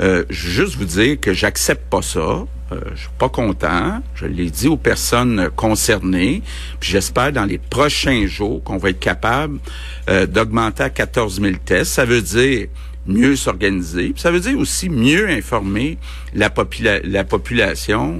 Euh, 0.00 0.24
juste 0.30 0.76
vous 0.76 0.84
dire 0.84 1.20
que 1.20 1.32
j'accepte 1.32 1.88
pas 1.90 2.02
ça. 2.02 2.20
Euh, 2.20 2.80
je 2.94 3.00
suis 3.00 3.08
pas 3.18 3.28
content. 3.28 4.02
Je 4.14 4.24
l'ai 4.26 4.50
dit 4.50 4.68
aux 4.68 4.76
personnes 4.78 5.50
concernées. 5.54 6.42
Puis 6.80 6.90
j'espère 6.92 7.32
dans 7.32 7.44
les 7.44 7.58
prochains 7.58 8.26
jours 8.26 8.62
qu'on 8.64 8.78
va 8.78 8.90
être 8.90 9.00
capable 9.00 9.58
euh, 10.08 10.26
d'augmenter 10.26 10.82
à 10.82 10.90
14 10.90 11.40
000 11.40 11.54
tests. 11.64 11.92
Ça 11.92 12.04
veut 12.06 12.22
dire 12.22 12.68
mieux 13.06 13.36
s'organiser. 13.36 14.10
Puis 14.10 14.22
Ça 14.22 14.30
veut 14.30 14.40
dire 14.40 14.58
aussi 14.58 14.88
mieux 14.88 15.28
informer 15.28 15.98
la, 16.34 16.48
popula- 16.48 17.02
la 17.04 17.24
population 17.24 18.18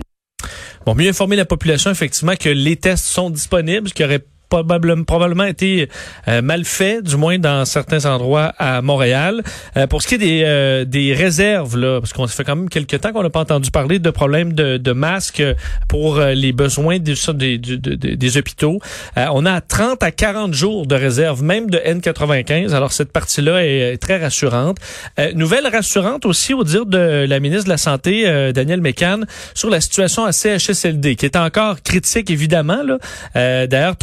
Bon, 0.84 0.94
mieux 0.96 1.08
informer 1.08 1.36
la 1.36 1.44
population, 1.44 1.90
effectivement, 1.92 2.34
que 2.34 2.48
les 2.48 2.74
tests 2.76 3.04
sont 3.04 3.30
disponibles, 3.30 3.88
ce 3.88 3.94
qui 3.94 4.02
aurait 4.04 4.24
probablement, 4.52 5.04
probablement 5.04 5.44
été 5.44 5.88
euh, 6.28 6.42
mal 6.42 6.64
fait, 6.66 7.00
du 7.02 7.16
moins 7.16 7.38
dans 7.38 7.64
certains 7.64 8.04
endroits 8.04 8.52
à 8.58 8.82
Montréal. 8.82 9.42
Euh, 9.78 9.86
pour 9.86 10.02
ce 10.02 10.08
qui 10.08 10.16
est 10.16 10.18
des, 10.18 10.42
euh, 10.44 10.84
des 10.84 11.14
réserves, 11.14 11.78
là, 11.78 12.00
parce 12.00 12.12
qu'on 12.12 12.26
ça 12.26 12.34
fait 12.34 12.44
quand 12.44 12.56
même 12.56 12.68
quelques 12.68 13.00
temps 13.00 13.12
qu'on 13.12 13.22
n'a 13.22 13.30
pas 13.30 13.40
entendu 13.40 13.70
parler 13.70 13.98
de 13.98 14.10
problèmes 14.10 14.52
de, 14.52 14.76
de 14.76 14.92
masques 14.92 15.42
pour 15.88 16.18
euh, 16.18 16.34
les 16.34 16.52
besoins 16.52 16.98
des, 16.98 17.14
des, 17.34 17.58
des, 17.58 18.16
des- 18.16 18.36
hôpitaux. 18.36 18.78
Euh, 19.16 19.26
on 19.32 19.46
a 19.46 19.60
30 19.62 20.02
à 20.02 20.10
40 20.10 20.52
jours 20.52 20.86
de 20.86 20.94
réserve, 20.96 21.42
même 21.42 21.70
de 21.70 21.78
N95. 21.78 22.74
Alors, 22.74 22.92
cette 22.92 23.10
partie-là 23.12 23.64
est, 23.64 23.96
très 24.02 24.18
rassurante. 24.18 24.76
Euh, 25.18 25.32
nouvelle 25.34 25.66
rassurante 25.66 26.26
aussi 26.26 26.52
au 26.52 26.64
dire 26.64 26.84
de 26.84 27.24
la 27.26 27.40
ministre 27.40 27.64
de 27.64 27.70
la 27.70 27.78
Santé, 27.78 28.52
Danielle 28.52 28.80
Mécan, 28.80 29.20
sur 29.54 29.70
la 29.70 29.80
situation 29.80 30.24
à 30.24 30.32
CHSLD, 30.32 31.16
qui 31.16 31.24
est 31.26 31.36
encore 31.36 31.82
critique, 31.82 32.30
évidemment. 32.30 32.82
Là. 32.82 33.66
D'ailleurs, 33.66 33.96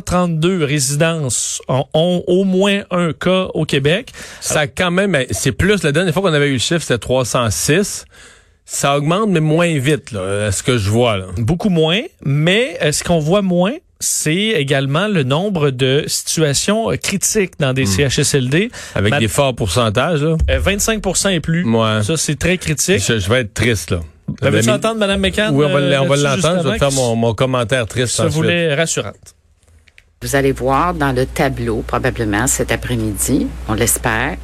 332 0.00 0.64
résidences 0.64 1.60
ont, 1.68 1.84
ont 1.94 2.24
au 2.26 2.44
moins 2.44 2.82
un 2.90 3.12
cas 3.12 3.48
au 3.54 3.64
Québec. 3.64 4.10
Ça 4.40 4.60
a 4.60 4.66
quand 4.66 4.90
même, 4.90 5.16
c'est 5.30 5.52
plus, 5.52 5.82
la 5.82 5.92
dernière 5.92 6.12
fois 6.14 6.22
qu'on 6.22 6.32
avait 6.34 6.48
eu 6.48 6.54
le 6.54 6.58
chiffre, 6.58 6.80
c'était 6.80 6.98
306. 6.98 8.04
Ça 8.64 8.96
augmente, 8.96 9.28
mais 9.28 9.40
moins 9.40 9.76
vite, 9.78 10.12
là, 10.12 10.46
à 10.46 10.52
ce 10.52 10.62
que 10.62 10.78
je 10.78 10.88
vois. 10.88 11.16
Là. 11.18 11.26
Beaucoup 11.36 11.68
moins, 11.68 12.00
mais 12.24 12.78
euh, 12.80 12.92
ce 12.92 13.02
qu'on 13.04 13.18
voit 13.18 13.42
moins, 13.42 13.74
c'est 14.00 14.34
également 14.34 15.08
le 15.08 15.24
nombre 15.24 15.70
de 15.70 16.04
situations 16.06 16.90
euh, 16.90 16.96
critiques 16.96 17.54
dans 17.58 17.72
des 17.72 17.86
CHSLD. 17.86 18.70
Avec 18.94 19.10
Ma- 19.10 19.18
des 19.18 19.28
forts 19.28 19.54
pourcentages. 19.54 20.22
Là. 20.22 20.36
Euh, 20.48 20.58
25 20.58 21.02
et 21.30 21.40
plus. 21.40 21.66
Ça, 22.02 22.16
c'est 22.16 22.38
très 22.38 22.56
critique. 22.56 23.02
je, 23.06 23.18
je 23.18 23.28
vais 23.28 23.40
être 23.40 23.52
triste. 23.54 23.90
là. 23.90 24.00
Veux-tu 24.40 24.66
La- 24.68 24.76
entendre 24.76 24.96
Mme 24.98 25.20
Mécan? 25.20 25.50
Oui, 25.52 25.66
on 25.66 25.72
va, 25.72 25.78
euh, 25.78 26.16
l'entendre. 26.16 26.62
Je 26.64 26.68
vais 26.70 26.78
faire 26.78 26.92
mon, 26.92 27.16
mon 27.16 27.34
commentaire 27.34 27.86
triste 27.86 28.18
ensuite. 28.20 28.34
voulait 28.34 28.74
rassurante. 28.74 29.34
Vous 30.22 30.36
allez 30.36 30.52
voir 30.52 30.94
dans 30.94 31.10
le 31.12 31.26
tableau, 31.26 31.82
probablement 31.84 32.46
cet 32.46 32.70
après-midi, 32.70 33.48
on 33.68 33.74
l'espère, 33.74 34.36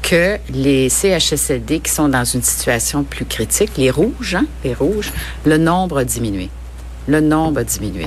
que 0.00 0.38
les 0.50 0.88
CHSLD 0.88 1.80
qui 1.80 1.90
sont 1.90 2.08
dans 2.08 2.24
une 2.24 2.40
situation 2.40 3.04
plus 3.04 3.26
critique, 3.26 3.72
les 3.76 3.90
rouges, 3.90 4.34
hein, 4.34 4.46
les 4.64 4.72
rouges, 4.72 5.12
le 5.44 5.58
nombre 5.58 5.98
a 5.98 6.04
diminué. 6.04 6.48
Le 7.06 7.20
nombre 7.20 7.60
a 7.60 7.64
diminué. 7.64 8.06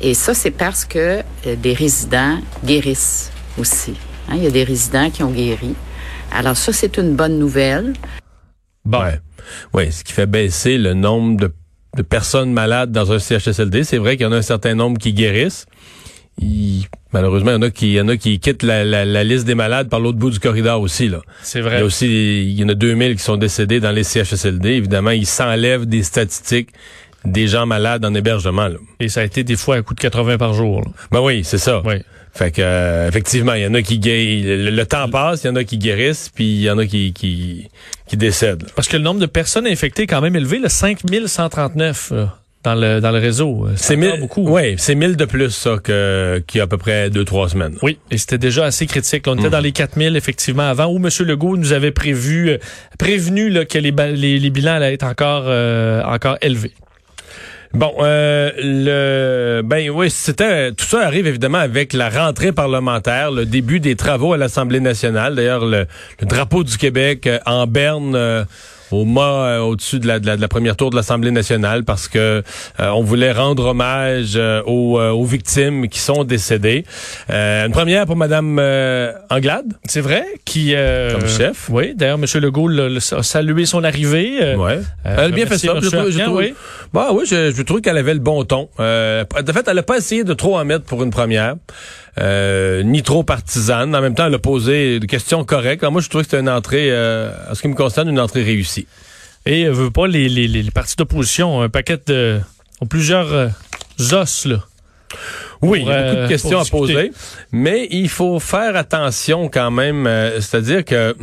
Et 0.00 0.14
ça, 0.14 0.34
c'est 0.34 0.50
parce 0.50 0.84
que 0.84 1.22
euh, 1.46 1.56
des 1.56 1.72
résidents 1.72 2.40
guérissent 2.64 3.30
aussi. 3.56 3.94
Hein, 4.28 4.34
il 4.36 4.42
y 4.42 4.46
a 4.48 4.50
des 4.50 4.64
résidents 4.64 5.08
qui 5.10 5.22
ont 5.22 5.30
guéri. 5.30 5.76
Alors 6.32 6.56
ça, 6.56 6.72
c'est 6.72 6.96
une 6.96 7.14
bonne 7.14 7.38
nouvelle. 7.38 7.92
Bon. 8.84 8.98
Ouais. 9.00 9.20
Ouais, 9.72 9.90
ce 9.92 10.02
qui 10.02 10.12
fait 10.12 10.26
baisser 10.26 10.78
le 10.78 10.94
nombre 10.94 11.38
de, 11.38 11.52
de 11.96 12.02
personnes 12.02 12.52
malades 12.52 12.90
dans 12.90 13.12
un 13.12 13.20
CHSLD. 13.20 13.84
C'est 13.84 13.98
vrai 13.98 14.16
qu'il 14.16 14.24
y 14.24 14.28
en 14.28 14.32
a 14.32 14.38
un 14.38 14.42
certain 14.42 14.74
nombre 14.74 14.98
qui 14.98 15.12
guérissent. 15.12 15.66
Il- 16.40 16.84
malheureusement, 17.12 17.50
il 17.50 17.54
y 17.54 17.56
en 17.58 17.62
a 17.62 17.70
qui, 17.70 17.86
il 17.88 17.94
y 17.94 18.00
en 18.00 18.08
a 18.08 18.16
qui 18.16 18.38
quittent 18.40 18.62
la, 18.62 18.84
la- 18.84 19.04
la 19.04 19.24
liste 19.24 19.46
des 19.46 19.54
malades 19.54 19.88
par 19.88 20.00
l'autre 20.00 20.18
bout 20.18 20.30
du 20.30 20.40
corridor 20.40 20.80
aussi. 20.80 21.08
Là. 21.08 21.20
C'est 21.42 21.58
Il 21.58 21.62
y 21.62 21.68
vrai. 21.68 21.80
a 21.80 21.84
aussi, 21.84 22.06
il 22.50 22.58
y 22.60 22.64
en 22.64 22.68
a 22.68 22.74
2000 22.74 23.16
qui 23.16 23.22
sont 23.22 23.36
décédés 23.36 23.80
dans 23.80 23.90
les 23.92 24.04
CHSLD. 24.04 24.70
Évidemment, 24.70 25.10
ils 25.10 25.26
s'enlèvent 25.26 25.86
des 25.86 26.02
statistiques 26.02 26.70
des 27.26 27.46
gens 27.48 27.66
malades 27.66 28.02
en 28.04 28.14
hébergement. 28.14 28.68
Là. 28.68 28.76
Et 28.98 29.08
ça 29.10 29.20
a 29.20 29.24
été 29.24 29.44
des 29.44 29.56
fois 29.56 29.76
à 29.76 29.82
coup 29.82 29.92
de 29.94 30.00
80 30.00 30.38
par 30.38 30.54
jour. 30.54 30.80
là. 30.80 30.86
Ben 31.12 31.20
oui, 31.20 31.42
c'est 31.44 31.58
ça. 31.58 31.82
Oui. 31.84 31.96
Fait 32.32 32.52
que 32.52 32.62
euh, 32.62 33.08
effectivement, 33.08 33.54
il 33.54 33.62
y 33.62 33.66
en 33.66 33.74
a 33.74 33.82
qui 33.82 33.98
guérissent. 33.98 34.46
Le, 34.46 34.70
le 34.70 34.86
temps 34.86 35.08
passe, 35.10 35.42
il 35.42 35.48
y 35.48 35.50
en 35.50 35.56
a 35.56 35.64
qui 35.64 35.76
guérissent, 35.78 36.30
puis 36.32 36.44
il 36.44 36.60
y 36.62 36.70
en 36.70 36.78
a 36.78 36.86
qui 36.86 37.12
qui, 37.12 37.66
qui 38.08 38.16
décèdent. 38.16 38.66
Parce 38.76 38.86
que 38.88 38.96
le 38.96 39.02
nombre 39.02 39.18
de 39.20 39.26
personnes 39.26 39.66
infectées 39.66 40.04
est 40.04 40.06
quand 40.06 40.20
même 40.20 40.36
élevé, 40.36 40.60
le 40.60 40.68
5139 40.68 42.12
là, 42.12 42.38
dans 42.62 42.74
le 42.74 43.00
dans 43.00 43.10
le 43.10 43.18
réseau. 43.18 43.66
Euh, 43.66 43.72
C'est 43.76 43.96
mille, 43.96 44.20
beaucoup. 44.20 44.42
Ouais, 44.48 44.74
c'est 44.78 44.94
1000 44.94 45.16
de 45.16 45.24
plus 45.24 45.50
ça 45.50 45.76
que 45.82 46.42
qu'il 46.46 46.58
y 46.58 46.60
a 46.60 46.64
à 46.64 46.66
peu 46.66 46.76
près 46.76 47.08
deux 47.10 47.24
trois 47.24 47.48
semaines. 47.48 47.76
Oui, 47.82 47.98
et 48.10 48.18
c'était 48.18 48.36
déjà 48.38 48.66
assez 48.66 48.86
critique. 48.86 49.24
On 49.26 49.34
était 49.34 49.44
Mhm. 49.44 49.50
dans 49.50 49.60
les 49.60 49.72
4000 49.72 50.16
effectivement 50.16 50.68
avant 50.68 50.86
où 50.86 50.96
M. 50.96 51.08
Legault 51.26 51.56
nous 51.56 51.72
avait 51.72 51.90
prévu 51.90 52.50
euh, 52.50 52.58
prévenu 52.98 53.48
là, 53.48 53.64
que 53.64 53.78
les, 53.78 53.92
les, 54.14 54.38
les 54.38 54.50
bilans 54.50 54.74
allaient 54.74 54.92
être 54.94 55.04
encore 55.06 55.44
euh, 55.46 56.02
encore 56.04 56.36
élevés. 56.42 56.72
Bon, 57.72 57.92
euh, 58.00 58.50
le 58.58 59.62
ben 59.62 59.90
oui, 59.90 60.10
c'était 60.10 60.72
tout 60.72 60.84
ça 60.84 61.06
arrive 61.06 61.28
évidemment 61.28 61.58
avec 61.58 61.92
la 61.92 62.08
rentrée 62.10 62.50
parlementaire, 62.50 63.30
le 63.30 63.46
début 63.46 63.78
des 63.78 63.94
travaux 63.94 64.32
à 64.32 64.36
l'Assemblée 64.36 64.80
nationale. 64.80 65.36
D'ailleurs, 65.36 65.64
le, 65.64 65.86
le 66.20 66.26
drapeau 66.26 66.64
du 66.64 66.76
Québec 66.76 67.28
euh, 67.28 67.38
en 67.46 67.68
berne 67.68 68.16
euh, 68.16 68.44
au 68.90 69.04
mât 69.04 69.20
euh, 69.22 69.58
au-dessus 69.60 69.98
de 70.00 70.06
la, 70.06 70.18
de, 70.18 70.26
la, 70.26 70.36
de 70.36 70.40
la 70.40 70.48
première 70.48 70.76
tour 70.76 70.90
de 70.90 70.96
l'Assemblée 70.96 71.30
nationale 71.30 71.84
parce 71.84 72.08
que 72.08 72.18
euh, 72.18 72.88
on 72.90 73.02
voulait 73.02 73.32
rendre 73.32 73.66
hommage 73.66 74.32
euh, 74.36 74.62
aux, 74.66 75.00
aux 75.00 75.24
victimes 75.24 75.88
qui 75.88 75.98
sont 76.00 76.24
décédées. 76.24 76.84
Euh, 77.30 77.66
une 77.66 77.72
première 77.72 78.06
pour 78.06 78.16
Madame 78.16 78.58
Anglade. 79.30 79.66
C'est 79.84 80.00
vrai, 80.00 80.24
qui... 80.44 80.74
euh, 80.74 81.12
Comme 81.12 81.28
chef. 81.28 81.68
Oui, 81.70 81.94
d'ailleurs, 81.94 82.18
M. 82.18 82.24
Legault 82.42 82.68
le- 82.68 82.88
le- 82.88 83.14
a 83.14 83.22
salué 83.22 83.66
son 83.66 83.84
arrivée. 83.84 84.54
Ouais. 84.56 84.80
elle 85.04 85.18
a 85.20 85.28
bien 85.30 85.46
fait 85.46 85.58
ça. 85.58 85.74
Je 85.80 85.88
trouve, 85.88 86.10
je 86.10 86.18
trouve- 86.20 86.36
oui. 86.36 86.54
Bah 86.92 87.08
oui, 87.12 87.24
je, 87.26 87.52
je 87.52 87.62
trouve 87.62 87.80
qu'elle 87.80 87.98
avait 87.98 88.14
le 88.14 88.20
bon 88.20 88.44
ton. 88.44 88.68
Euh, 88.80 89.24
de 89.44 89.52
fait, 89.52 89.66
elle 89.68 89.78
a 89.78 89.82
pas 89.82 89.96
essayé 89.98 90.24
de 90.24 90.34
trop 90.34 90.58
en 90.58 90.64
mettre 90.64 90.84
pour 90.84 91.02
une 91.02 91.10
première, 91.10 91.54
euh, 92.18 92.82
ni 92.82 93.02
trop 93.02 93.22
partisane. 93.22 93.94
En 93.94 94.00
même 94.00 94.14
temps, 94.14 94.26
elle 94.26 94.34
a 94.34 94.38
posé 94.38 95.00
des 95.00 95.06
questions 95.06 95.44
correctes. 95.44 95.82
Alors, 95.82 95.92
moi, 95.92 96.00
je 96.00 96.08
trouve 96.08 96.22
que 96.22 96.26
c'était 96.28 96.40
une 96.40 96.48
entrée, 96.48 96.90
euh, 96.90 97.30
en 97.50 97.54
ce 97.54 97.62
qui 97.62 97.68
me 97.68 97.74
concerne, 97.74 98.08
une 98.08 98.20
entrée 98.20 98.42
réussie. 98.42 98.86
Et 99.46 99.64
euh, 99.64 99.72
veut 99.72 99.90
pas 99.90 100.06
les, 100.06 100.28
les, 100.28 100.48
les, 100.48 100.62
les 100.62 100.70
partis 100.70 100.96
d'opposition 100.96 101.58
ont 101.58 101.62
un 101.62 101.68
paquet 101.68 101.98
de... 102.06 102.40
ont 102.80 102.86
plusieurs 102.86 103.50
os, 104.12 104.44
là. 104.46 104.64
Oui, 105.62 105.80
Pour, 105.80 105.88
il 105.90 105.92
y 105.92 105.92
a 105.92 106.02
beaucoup 106.02 106.22
de 106.22 106.28
questions 106.28 106.60
à 106.60 106.64
poser, 106.64 107.12
mais 107.52 107.86
il 107.90 108.08
faut 108.08 108.40
faire 108.40 108.76
attention 108.76 109.48
quand 109.48 109.70
même. 109.70 110.08
C'est-à-dire 110.40 110.84
que, 110.84 111.14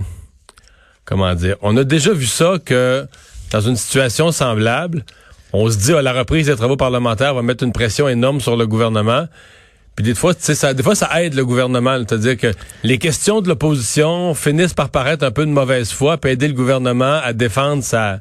comment 1.05 1.33
dire, 1.33 1.55
on 1.61 1.75
a 1.77 1.83
déjà 1.83 2.13
vu 2.13 2.27
ça 2.27 2.57
que 2.63 3.07
dans 3.51 3.61
une 3.61 3.77
situation 3.77 4.31
semblable, 4.31 5.05
on 5.53 5.69
se 5.69 5.77
dit 5.77 5.93
à 5.93 6.01
la 6.01 6.13
reprise 6.13 6.47
des 6.47 6.55
travaux 6.55 6.75
parlementaires 6.75 7.33
va 7.33 7.41
mettre 7.41 7.63
une 7.63 7.71
pression 7.71 8.07
énorme 8.09 8.41
sur 8.41 8.57
le 8.57 8.67
gouvernement. 8.67 9.27
Puis 9.97 10.05
des 10.05 10.13
fois, 10.15 10.33
tu 10.35 10.43
sais, 10.43 10.53
ça, 10.55 10.73
des 10.75 10.83
fois, 10.83 10.93
ça 10.95 11.09
aide 11.23 11.33
le 11.33 11.43
gouvernement. 11.43 11.97
C'est-à-dire 12.07 12.37
que 12.37 12.51
les 12.83 12.99
questions 12.99 13.41
de 13.41 13.49
l'opposition 13.49 14.33
finissent 14.35 14.75
par 14.75 14.89
paraître 14.89 15.25
un 15.25 15.31
peu 15.31 15.43
de 15.45 15.51
mauvaise 15.51 15.91
foi, 15.91 16.17
puis 16.17 16.31
aider 16.31 16.47
le 16.47 16.53
gouvernement 16.53 17.19
à 17.23 17.33
défendre 17.33 17.83
sa 17.83 18.19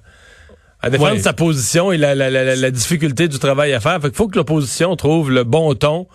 à 0.83 0.89
défendre 0.91 1.13
Ouais. 1.13 1.19
sa 1.19 1.33
position 1.35 1.93
et 1.93 1.97
la, 1.99 2.15
la, 2.15 2.31
la, 2.31 2.57
la- 2.57 2.71
difficulté 2.71 3.29
du 3.29 3.39
travail 3.39 3.73
à 3.75 3.81
faire. 3.81 4.01
Fait 4.01 4.09
qu'il 4.09 4.17
faut 4.17 4.29
que 4.29 4.37
l'opposition 4.37 4.95
trouve 4.97 5.31
le 5.31 5.45
bon 5.45 5.75
ton 5.75 6.07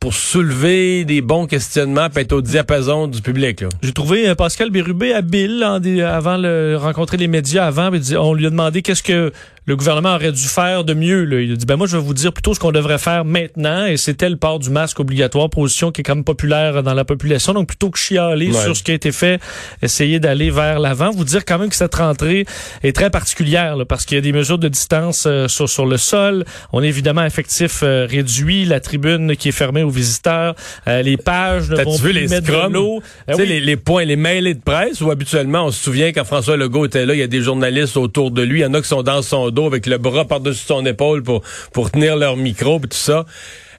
pour 0.00 0.12
soulever 0.12 1.04
des 1.06 1.20
bons 1.22 1.46
questionnements, 1.46 2.08
puis 2.10 2.22
être 2.22 2.32
au 2.32 2.42
diapason 2.42 3.06
du 3.06 3.22
public. 3.22 3.64
J'ai 3.82 3.92
trouvé 3.92 4.28
euh, 4.28 4.34
Pascal 4.34 4.70
Bérubé 4.70 5.14
habile 5.14 5.64
en 5.64 5.76
avant 6.06 6.38
de 6.38 6.74
rencontrer 6.74 7.16
les 7.16 7.28
médias 7.28 7.66
avant. 7.66 7.90
On 8.18 8.34
lui 8.34 8.46
a 8.46 8.50
demandé 8.50 8.82
qu'est-ce 8.82 9.02
que 9.02 9.32
le 9.66 9.76
gouvernement 9.76 10.14
aurait 10.14 10.32
dû 10.32 10.44
faire 10.44 10.84
de 10.84 10.94
mieux. 10.94 11.24
Là. 11.24 11.40
Il 11.40 11.52
a 11.52 11.56
dit 11.56 11.66
ben 11.66 11.76
moi 11.76 11.86
je 11.86 11.96
vais 11.96 12.02
vous 12.02 12.14
dire 12.14 12.32
plutôt 12.32 12.54
ce 12.54 12.60
qu'on 12.60 12.72
devrait 12.72 12.98
faire 12.98 13.24
maintenant 13.24 13.84
et 13.86 13.96
c'était 13.96 14.30
le 14.30 14.36
port 14.36 14.58
du 14.58 14.70
masque 14.70 15.00
obligatoire, 15.00 15.50
position 15.50 15.90
qui 15.90 16.00
est 16.00 16.04
quand 16.04 16.14
même 16.14 16.24
populaire 16.24 16.82
dans 16.82 16.94
la 16.94 17.04
population. 17.04 17.52
Donc 17.52 17.66
plutôt 17.68 17.90
que 17.90 17.98
chialer 17.98 18.46
Ouais. 18.52 18.62
sur 18.62 18.76
ce 18.76 18.82
qui 18.82 18.92
a 18.92 18.94
été 18.94 19.10
fait, 19.12 19.40
essayer 19.82 20.20
d'aller 20.20 20.50
vers 20.50 20.78
l'avant. 20.78 21.10
Vous 21.10 21.24
dire 21.24 21.44
quand 21.44 21.58
même 21.58 21.68
que 21.68 21.74
cette 21.76 21.94
rentrée 21.96 22.46
est 22.84 22.94
très 22.94 23.10
particulière 23.10 23.76
là, 23.76 23.84
parce 23.84 24.04
qu'il 24.04 24.14
y 24.16 24.18
a 24.18 24.22
des 24.22 24.32
mesures 24.32 24.58
de 24.58 24.68
distance 24.68 25.24
euh, 25.26 25.48
sur, 25.48 25.68
sur 25.68 25.84
le 25.86 25.96
sol. 25.96 26.44
On 26.72 26.82
est 26.82 26.88
évidemment 26.88 27.24
effectif 27.24 27.80
euh, 27.82 28.06
réduit, 28.08 28.64
la 28.66 28.78
tribune 28.80 29.36
qui 29.36 29.48
est 29.48 29.52
fermée 29.52 29.82
aux 29.82 29.90
visiteurs, 29.90 30.54
euh, 30.86 31.02
les 31.02 31.16
pages 31.16 31.70
ne 31.70 31.82
vont 31.82 31.96
vu 31.96 32.02
plus 32.02 32.12
les 32.12 32.28
mettre 32.28 32.46
de 32.46 32.72
l'eau. 32.72 33.02
Oui. 33.28 33.46
les, 33.46 33.60
les 33.60 33.76
points, 33.76 34.04
les 34.04 34.16
mailés 34.16 34.54
de 34.54 34.60
presse, 34.62 35.00
où 35.00 35.10
habituellement, 35.10 35.66
on 35.66 35.70
se 35.72 35.82
souvient 35.82 36.12
quand 36.12 36.24
François 36.24 36.56
Legault 36.56 36.86
était 36.86 37.04
là, 37.04 37.14
il 37.14 37.20
y 37.20 37.22
a 37.22 37.26
des 37.26 37.40
journalistes 37.42 37.96
autour 37.96 38.30
de 38.30 38.42
lui. 38.42 38.60
Il 38.60 38.62
y 38.62 38.66
en 38.66 38.74
a 38.74 38.80
qui 38.80 38.88
sont 38.88 39.02
dans 39.02 39.22
son 39.22 39.50
dos 39.56 39.66
avec 39.66 39.86
le 39.86 39.98
bras 39.98 40.24
par-dessus 40.24 40.64
son 40.66 40.86
épaule 40.86 41.22
pour, 41.24 41.42
pour 41.72 41.90
tenir 41.90 42.14
leur 42.16 42.36
micro 42.36 42.76
et 42.78 42.82
tout 42.88 42.96
ça. 42.96 43.26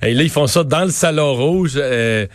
Et 0.02 0.14
là, 0.14 0.24
ils 0.24 0.30
font 0.30 0.48
ça 0.48 0.64
dans 0.64 0.84
le 0.86 0.92
salon 0.92 1.34
rouge. 1.34 1.74
euh, 1.78 2.28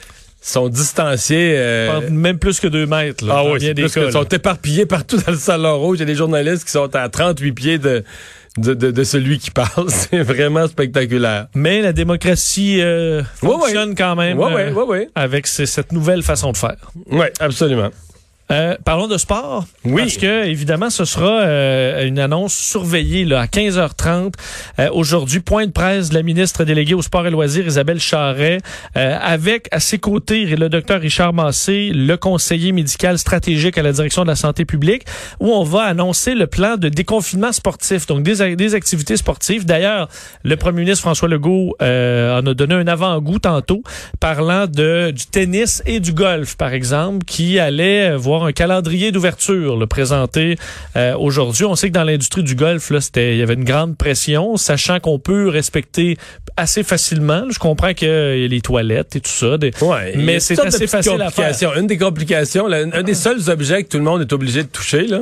sont 0.45 0.69
distanciés. 0.69 1.55
euh, 1.57 2.11
Même 2.11 2.39
plus 2.39 2.59
que 2.59 2.67
deux 2.67 2.85
mètres. 2.87 3.25
Là, 3.25 3.35
ah 3.37 3.45
oui, 3.45 3.61
bien 3.61 3.75
des 3.75 3.83
plus 3.83 3.93
cas, 3.95 4.11
sont 4.11 4.25
éparpillés 4.25 4.87
partout 4.87 5.17
dans 5.19 5.31
le 5.33 5.39
salon 5.39 5.79
rouge. 5.79 5.99
Il 5.99 6.01
y 6.01 6.03
a 6.03 6.07
des 6.07 6.17
journalistes 6.17 6.65
qui 6.65 6.73
sont 6.73 6.93
à 6.97 7.09
38 7.09 7.53
pieds 7.53 7.79
de, 7.79 8.03
de, 8.59 8.75
de, 8.75 8.91
de 8.91 9.05
celui 9.05 9.39
qui 9.39 9.53
parle. 9.53 9.87
C'est 9.89 10.21
vraiment 10.23 10.67
spectaculaire. 10.67 11.47
Mais 11.55 11.81
la 11.81 11.93
démocratie 11.93 12.81
euh, 12.81 13.23
Ouais, 13.43 13.51
ouais. 13.51 13.55
fonctionne 13.61 13.95
quand 13.95 14.17
même 14.17 14.37
ouais, 14.41 14.73
euh, 14.75 15.05
avec 15.15 15.47
cette 15.47 15.93
nouvelle 15.93 16.25
façon 16.25 16.51
de 16.51 16.57
faire. 16.57 16.91
Oui, 17.13 17.27
absolument. 17.39 17.91
Euh, 18.53 18.77
parlons 18.85 19.09
de 19.09 19.17
sport. 19.17 19.65
Oui. 19.85 20.03
Parce 20.03 20.19
que, 20.19 20.45
évidemment, 20.45 20.91
ce 20.91 21.05
sera 21.05 21.41
euh, 21.41 22.07
une 22.07 22.19
annonce 22.19 22.55
surveillée 22.55 23.25
là, 23.25 23.41
à 23.41 23.47
15h30. 23.47 24.35
Euh, 24.79 24.91
Aujourd'hui, 24.93 25.41
point 25.41 25.67
de 25.67 25.73
presse 25.73 26.11
de 26.11 26.15
la 26.15 26.23
ministre 26.23 26.65
déléguée 26.65 26.95
au 26.95 27.03
sport 27.03 27.27
et 27.27 27.31
loisirs, 27.31 27.67
Isabelle 27.67 27.99
Charret, 28.01 28.59
euh, 28.97 29.17
avec 29.21 29.69
à 29.71 29.81
ses 29.81 29.99
côtés 29.99 30.45
le 30.45 30.69
docteur 30.69 31.01
Richard 31.01 31.33
Massé, 31.33 31.91
le 31.95 32.17
conseiller 32.17 32.73
médical 32.73 33.19
stratégique 33.19 33.79
à 33.79 33.83
la 33.83 33.93
direction 33.93 34.23
de 34.23 34.29
la 34.29 34.37
santé 34.37 34.65
publique, 34.65 35.05
où 35.41 35.51
on 35.51 35.65
va 35.65 35.85
annoncer 35.85 36.35
le 36.35 36.47
plan 36.47 36.77
de 36.77 36.89
déconfinement 36.89 37.53
sportif, 37.53 38.07
donc 38.07 38.23
des, 38.23 38.55
des 38.55 38.75
activités 38.75 39.17
sportives. 39.17 39.65
D'ailleurs, 39.65 40.09
le 40.43 40.57
premier 40.57 40.81
ministre 40.81 41.03
François 41.03 41.29
Legault 41.29 41.75
euh, 41.81 42.39
en 42.39 42.47
a 42.47 42.55
donné 42.55 42.75
un 42.75 42.87
avant-goût 42.87 43.39
tantôt, 43.39 43.83
parlant 44.21 44.67
de 44.67 45.11
du 45.11 45.27
tennis 45.27 45.83
et 45.87 46.01
du 46.01 46.13
golf, 46.13 46.57
par 46.57 46.73
exemple, 46.73 47.25
qui 47.25 47.59
allait 47.59 48.11
euh, 48.11 48.19
un 48.45 48.53
calendrier 48.53 49.13
d'ouverture 49.13 49.77
le 49.77 49.87
présenté 49.87 50.57
euh, 50.97 51.15
aujourd'hui. 51.17 51.65
On 51.65 51.75
sait 51.75 51.89
que 51.89 51.95
dans 51.95 52.05
l'industrie 52.05 52.43
du 52.43 52.55
golf, 52.55 52.91
là, 52.91 53.01
c'était 53.01 53.35
il 53.35 53.39
y 53.39 53.43
avait 53.43 53.55
une 53.55 53.65
grande 53.65 53.97
pression, 53.97 54.57
sachant 54.57 55.01
qu'on 55.01 55.19
peut 55.19 55.49
respecter 55.49 56.17
assez 56.57 56.83
facilement. 56.83 57.45
Je 57.51 57.59
comprends 57.59 57.95
qu'il 57.95 58.09
y 58.09 58.45
a 58.45 58.49
les 58.49 58.61
toilettes 58.61 59.17
et 59.17 59.21
tout 59.21 59.31
ça, 59.31 59.59
des- 59.59 59.73
Ouais, 59.81 60.15
mais 60.17 60.41
c'est 60.41 60.59
assez 60.61 60.87
facile 60.87 61.21
à 61.23 61.31
faire. 61.31 61.77
Une 61.79 61.87
des 61.87 61.99
complications, 61.99 62.67
là, 62.67 62.85
un 62.93 63.03
des 63.03 63.15
seuls 63.15 63.49
objets 63.51 63.83
que 63.85 63.89
tout 63.89 63.99
le 63.99 64.05
monde 64.05 64.21
est 64.21 64.33
obligé 64.33 64.63
de 64.63 64.69
toucher, 64.69 65.07
là, 65.07 65.21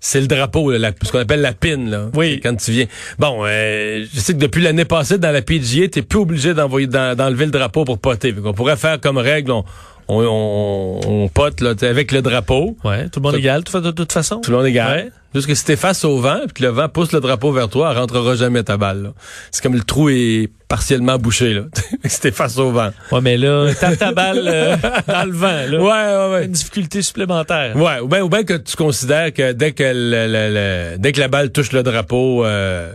c'est 0.00 0.20
le 0.20 0.26
drapeau, 0.26 0.70
là, 0.70 0.78
la- 0.78 0.92
ce 1.02 1.10
qu'on 1.10 1.18
appelle 1.20 1.40
la 1.40 1.52
pin. 1.52 1.78
Là, 1.88 2.10
Oui. 2.14 2.40
Quand 2.42 2.54
tu 2.56 2.70
viens. 2.70 2.86
Bon, 3.18 3.42
euh, 3.44 4.04
je 4.12 4.20
sais 4.20 4.34
que 4.34 4.38
depuis 4.38 4.62
l'année 4.62 4.84
passée, 4.84 5.18
dans 5.18 5.30
la 5.32 5.42
PGA, 5.42 5.88
t'es 5.88 6.02
plus 6.02 6.18
obligé 6.18 6.52
d'envoyer 6.54 6.86
d'en- 6.86 7.14
d'enlever 7.14 7.46
le 7.46 7.50
drapeau 7.50 7.84
pour 7.84 7.98
poter. 7.98 8.34
On 8.44 8.52
pourrait 8.52 8.76
faire 8.76 9.00
comme 9.00 9.16
règle, 9.18 9.52
on, 9.52 9.64
on, 10.08 10.20
on, 10.22 11.00
on 11.24 11.28
pote 11.28 11.60
là, 11.60 11.74
avec 11.82 12.12
le 12.12 12.22
drapeau. 12.22 12.76
Ouais, 12.84 13.08
tout 13.08 13.20
le 13.20 13.22
monde 13.24 13.32
Ça- 13.32 13.38
égal, 13.38 13.62
de, 13.64 13.80
de 13.80 13.90
toute 13.90 14.12
façon. 14.12 14.40
Tout 14.40 14.50
le 14.50 14.56
monde 14.58 14.66
est 14.66 14.70
égal. 14.70 14.96
Ouais. 15.06 15.10
Juste 15.34 15.48
que 15.48 15.54
si 15.54 15.64
t'es 15.64 15.76
face 15.76 16.04
au 16.04 16.18
vent, 16.18 16.38
puis 16.46 16.54
que 16.54 16.62
le 16.62 16.68
vent 16.70 16.88
pousse 16.88 17.12
le 17.12 17.20
drapeau 17.20 17.52
vers 17.52 17.68
toi, 17.68 17.90
elle 17.92 17.98
rentrera 17.98 18.36
jamais 18.36 18.62
ta 18.62 18.76
balle. 18.78 19.12
C'est 19.50 19.62
comme 19.62 19.74
le 19.74 19.82
trou 19.82 20.08
est 20.08 20.48
partiellement 20.68 21.18
bouché. 21.18 21.52
là. 21.52 21.62
si 22.06 22.20
t'es 22.20 22.30
face 22.30 22.56
au 22.56 22.70
vent. 22.70 22.90
Ouais, 23.12 23.20
mais 23.20 23.36
là, 23.36 23.72
tape 23.80 23.98
ta 23.98 24.12
balle 24.12 24.42
euh, 24.46 24.76
dans 25.06 25.24
le 25.26 25.32
vent, 25.32 25.66
là. 25.68 25.78
Ouais, 25.78 26.16
ouais, 26.28 26.32
ouais. 26.38 26.44
Une 26.46 26.52
difficulté 26.52 27.02
supplémentaire. 27.02 27.76
Ouais, 27.76 28.00
ou 28.00 28.08
bien 28.08 28.22
ou 28.22 28.28
ben 28.30 28.44
que 28.44 28.54
tu 28.54 28.76
considères 28.76 29.32
que 29.34 29.52
dès 29.52 29.72
que 29.72 29.82
le- 29.84 30.26
le- 30.26 30.54
le- 30.94 30.98
dès 30.98 31.12
que 31.12 31.20
la 31.20 31.28
balle 31.28 31.50
touche 31.52 31.72
le 31.72 31.82
drapeau, 31.82 32.44
euh, 32.46 32.92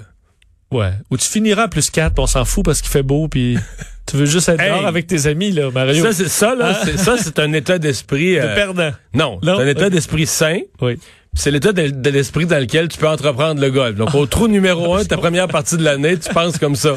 Ouais. 0.72 0.94
Ou 1.12 1.18
tu 1.18 1.27
finiras 1.27 1.63
à 1.63 1.68
plus 1.68 1.89
4, 1.89 2.18
on 2.18 2.27
s'en 2.27 2.46
fout 2.46 2.63
parce 2.63 2.82
qu'il 2.82 2.89
fait 2.89 3.03
beau, 3.03 3.27
puis 3.27 3.58
tu 4.12 4.18
veux 4.18 4.25
juste 4.25 4.50
être 4.50 4.60
Hey! 4.62 4.70
dehors 4.70 4.86
avec 4.86 5.08
tes 5.08 5.25
amis, 5.27 5.51
là, 5.51 5.72
Mario. 5.72 6.03
ça 6.03 6.12
c'est 6.13 6.27
ça 6.30 6.53
là, 6.53 6.70
Hein? 6.72 6.82
c'est 6.86 6.98
ça 6.98 7.15
c'est 7.18 7.39
un 7.39 7.51
état 7.53 7.80
d'esprit. 7.80 8.36
de 8.36 8.39
euh, 8.41 8.56
perdant. 8.56 8.91
non, 9.13 9.39
Non? 9.41 9.56
c'est 9.58 9.63
un 9.63 9.68
état 9.68 9.89
d'esprit 9.89 10.25
sain. 10.27 10.60
Oui. 10.82 10.98
C'est 11.34 11.50
l'état 11.50 11.72
de, 11.72 11.88
de 11.88 12.10
l'esprit 12.10 12.46
dans 12.46 12.60
lequel 12.60 12.90
tu 12.90 12.98
peux 12.98 13.08
entreprendre 13.08 13.62
le 13.62 13.72
golf. 13.72 13.96
Donc 13.96 14.14
au 14.16 14.26
trou 14.26 14.50
numéro 14.50 14.96
un, 14.96 15.06
ta 15.06 15.16
première 15.18 15.48
partie 15.48 15.78
de 15.78 15.84
l'année, 15.84 16.18
tu 16.20 16.30
penses 16.34 16.58
comme 16.58 16.76
ça. 16.76 16.96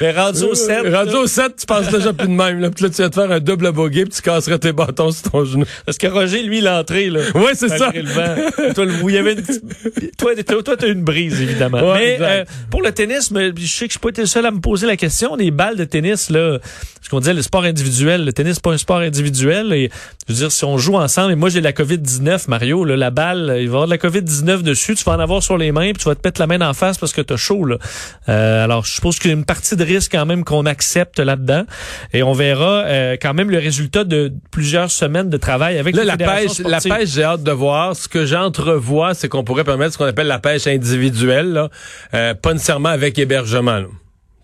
Mais 0.00 0.12
rendu 0.12 0.42
au 0.44 0.54
7. 0.54 0.84
Euh, 0.86 0.98
Rendu 0.98 1.14
au 1.16 1.26
7, 1.26 1.54
tu 1.60 1.66
penses 1.66 1.88
déjà 1.90 2.14
plus 2.14 2.26
de 2.26 2.32
même. 2.32 2.58
Là, 2.60 2.70
Puis 2.70 2.84
là 2.84 2.90
tu 2.90 3.02
vas 3.02 3.10
te 3.10 3.14
faire 3.14 3.30
un 3.30 3.40
double 3.40 3.70
bogey, 3.72 4.04
puis 4.04 4.14
tu 4.14 4.22
casserais 4.22 4.58
tes 4.58 4.72
bâtons 4.72 5.12
sur 5.12 5.30
ton 5.30 5.44
genou. 5.44 5.66
Parce 5.84 5.98
que 5.98 6.06
Roger, 6.06 6.42
lui, 6.42 6.62
l'entrée, 6.62 7.10
là. 7.10 7.20
Ouais, 7.34 7.52
c'est 7.54 7.68
ça. 7.68 7.92
le 7.94 8.02
vent. 8.02 8.72
toi, 8.74 8.86
le- 8.86 8.94
il 9.08 9.14
y 9.14 9.18
avait 9.18 9.34
une 9.34 9.42
toi, 10.16 10.32
toi, 10.42 10.62
toi, 10.62 10.76
t'as 10.78 10.88
une 10.88 11.04
brise, 11.04 11.40
évidemment. 11.40 11.92
Ouais, 11.92 12.16
mais 12.18 12.26
euh, 12.26 12.44
pour 12.70 12.80
le 12.82 12.92
tennis, 12.92 13.30
mais 13.30 13.50
je 13.56 13.66
sais 13.66 13.84
que 13.86 13.90
je 13.90 13.92
suis 13.92 13.98
pas 14.00 14.08
été 14.08 14.22
le 14.22 14.26
seul 14.26 14.46
à 14.46 14.50
me 14.50 14.60
poser 14.60 14.86
la 14.86 14.96
question. 14.96 15.36
Les 15.36 15.50
balles 15.50 15.76
de 15.76 15.84
tennis, 15.84 16.30
là, 16.30 16.58
ce 17.02 17.08
qu'on 17.10 17.20
disait, 17.20 17.34
le 17.34 17.42
sport 17.42 17.64
individuel, 17.64 18.24
le 18.24 18.32
tennis, 18.32 18.58
pas 18.58 18.72
un 18.72 18.78
sport 18.78 18.98
individuel. 18.98 19.72
Et 19.74 19.90
je 20.26 20.32
veux 20.32 20.38
dire, 20.38 20.50
si 20.50 20.64
on 20.64 20.78
joue 20.78 20.96
ensemble, 20.96 21.32
et 21.32 21.36
moi 21.36 21.50
j'ai 21.50 21.60
la 21.60 21.72
COVID-19, 21.72 22.48
Mario, 22.48 22.84
là, 22.84 22.96
la 22.96 23.10
balle, 23.10 23.33
il 23.40 23.48
va 23.50 23.58
y 23.60 23.66
avoir 23.66 23.84
de 23.86 23.90
la 23.90 23.98
COVID-19 23.98 24.62
dessus, 24.62 24.94
tu 24.94 25.04
vas 25.04 25.12
en 25.12 25.20
avoir 25.20 25.42
sur 25.42 25.56
les 25.58 25.72
mains, 25.72 25.92
puis 25.92 26.02
tu 26.02 26.08
vas 26.08 26.14
te 26.14 26.26
mettre 26.26 26.40
la 26.40 26.46
main 26.46 26.60
en 26.60 26.74
face 26.74 26.98
parce 26.98 27.12
que 27.12 27.20
t'as 27.20 27.36
chaud. 27.36 27.64
Là. 27.64 27.76
Euh, 28.28 28.64
alors, 28.64 28.84
je 28.84 28.92
suppose 28.92 29.18
qu'il 29.18 29.30
y 29.30 29.34
a 29.34 29.36
une 29.36 29.44
partie 29.44 29.76
de 29.76 29.84
risque 29.84 30.12
quand 30.12 30.26
même 30.26 30.44
qu'on 30.44 30.66
accepte 30.66 31.18
là-dedans. 31.18 31.64
Et 32.12 32.22
on 32.22 32.32
verra 32.32 32.84
euh, 32.84 33.16
quand 33.20 33.34
même 33.34 33.50
le 33.50 33.58
résultat 33.58 34.04
de 34.04 34.32
plusieurs 34.50 34.90
semaines 34.90 35.30
de 35.30 35.36
travail 35.36 35.78
avec 35.78 35.94
Là, 35.96 36.04
la 36.04 36.16
pêche, 36.16 36.58
la 36.60 36.80
pêche, 36.80 37.10
j'ai 37.10 37.24
hâte 37.24 37.42
de 37.42 37.52
voir. 37.52 37.94
Ce 37.96 38.08
que 38.08 38.24
j'entrevois, 38.26 39.14
c'est 39.14 39.28
qu'on 39.28 39.44
pourrait 39.44 39.64
permettre 39.64 39.92
ce 39.92 39.98
qu'on 39.98 40.04
appelle 40.06 40.26
la 40.26 40.38
pêche 40.38 40.66
individuelle, 40.66 41.52
là, 41.52 41.68
euh, 42.14 42.34
pas 42.34 42.52
nécessairement 42.52 42.88
avec 42.90 43.18
hébergement. 43.18 43.78
là. 43.78 43.86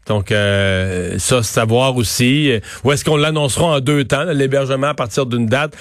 Donc, 0.07 0.33
euh, 0.33 1.19
ça, 1.19 1.43
savoir 1.43 1.97
aussi. 1.97 2.51
euh, 2.51 2.61
Où 2.83 2.91
est-ce 2.91 3.05
qu'on 3.05 3.17
l'annoncera 3.17 3.67
en 3.67 3.81
deux 3.81 4.05
temps, 4.05 4.25
l'hébergement 4.25 4.89
à 4.89 4.95
partir 4.95 5.27
d'une 5.27 5.47
date? 5.47 5.75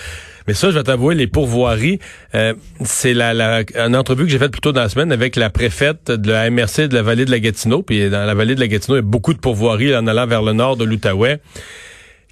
Mais 0.49 0.55
ça, 0.55 0.71
je 0.71 0.79
vais 0.79 0.83
t'avouer, 0.83 1.13
les 1.13 1.27
pourvoiries, 1.27 1.99
euh, 2.33 2.55
c'est 2.83 3.13
la, 3.13 3.35
la, 3.35 3.61
une 3.85 3.95
entrevue 3.95 4.25
que 4.25 4.31
j'ai 4.31 4.39
faite 4.39 4.49
plus 4.49 4.61
tôt 4.61 4.71
dans 4.71 4.81
la 4.81 4.89
semaine 4.89 5.11
avec 5.11 5.35
la 5.35 5.51
préfète 5.51 6.09
de 6.09 6.31
la 6.31 6.49
MRC 6.49 6.87
de 6.87 6.95
la 6.95 7.03
vallée 7.03 7.25
de 7.25 7.29
la 7.29 7.39
Gatineau. 7.39 7.83
Puis 7.83 8.09
dans 8.09 8.25
la 8.25 8.33
vallée 8.33 8.55
de 8.55 8.59
la 8.59 8.67
Gatineau, 8.67 8.95
il 8.95 9.01
y 9.01 9.05
a 9.05 9.07
beaucoup 9.07 9.35
de 9.35 9.37
pourvoiries 9.37 9.95
en 9.95 10.07
allant 10.07 10.25
vers 10.25 10.41
le 10.41 10.53
nord 10.53 10.75
de 10.75 10.85
l'Outaouais 10.85 11.39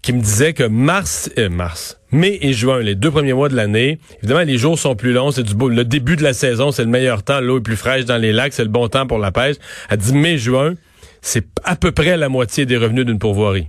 qui 0.02 0.14
me 0.14 0.20
disait 0.20 0.54
que 0.54 0.64
mars, 0.64 1.30
euh, 1.38 1.48
mars, 1.48 2.00
mai 2.12 2.40
et 2.42 2.54
juin, 2.54 2.80
les 2.80 2.96
deux 2.96 3.12
premiers 3.12 3.34
mois 3.34 3.50
de 3.50 3.56
l'année, 3.56 4.00
évidemment, 4.24 4.42
les 4.42 4.58
jours 4.58 4.80
sont 4.80 4.96
plus 4.96 5.14
longs, 5.14 5.30
c'est 5.30 5.44
du 5.44 5.54
beau. 5.54 5.70
Le 5.70 5.86
début 5.86 6.16
de 6.16 6.24
la 6.24 6.34
saison, 6.34 6.72
c'est 6.72 6.86
le 6.86 6.90
meilleur 6.90 7.22
temps, 7.22 7.40
l'eau 7.40 7.60
est 7.60 7.62
plus 7.62 7.76
fraîche 7.76 8.06
dans 8.06 8.18
les 8.18 8.34
lacs, 8.34 8.54
c'est 8.54 8.64
le 8.64 8.70
bon 8.70 8.88
temps 8.88 9.06
pour 9.06 9.20
la 9.20 9.32
pêche. 9.32 9.58
Elle 9.92 9.98
dit 9.98 10.14
mai, 10.14 10.40
juin, 10.40 10.74
c'est 11.22 11.46
à 11.64 11.76
peu 11.76 11.92
près 11.92 12.18
la 12.18 12.30
moitié 12.30 12.66
des 12.66 12.78
revenus 12.78 13.06
d'une 13.06 13.20
pourvoirie. 13.20 13.68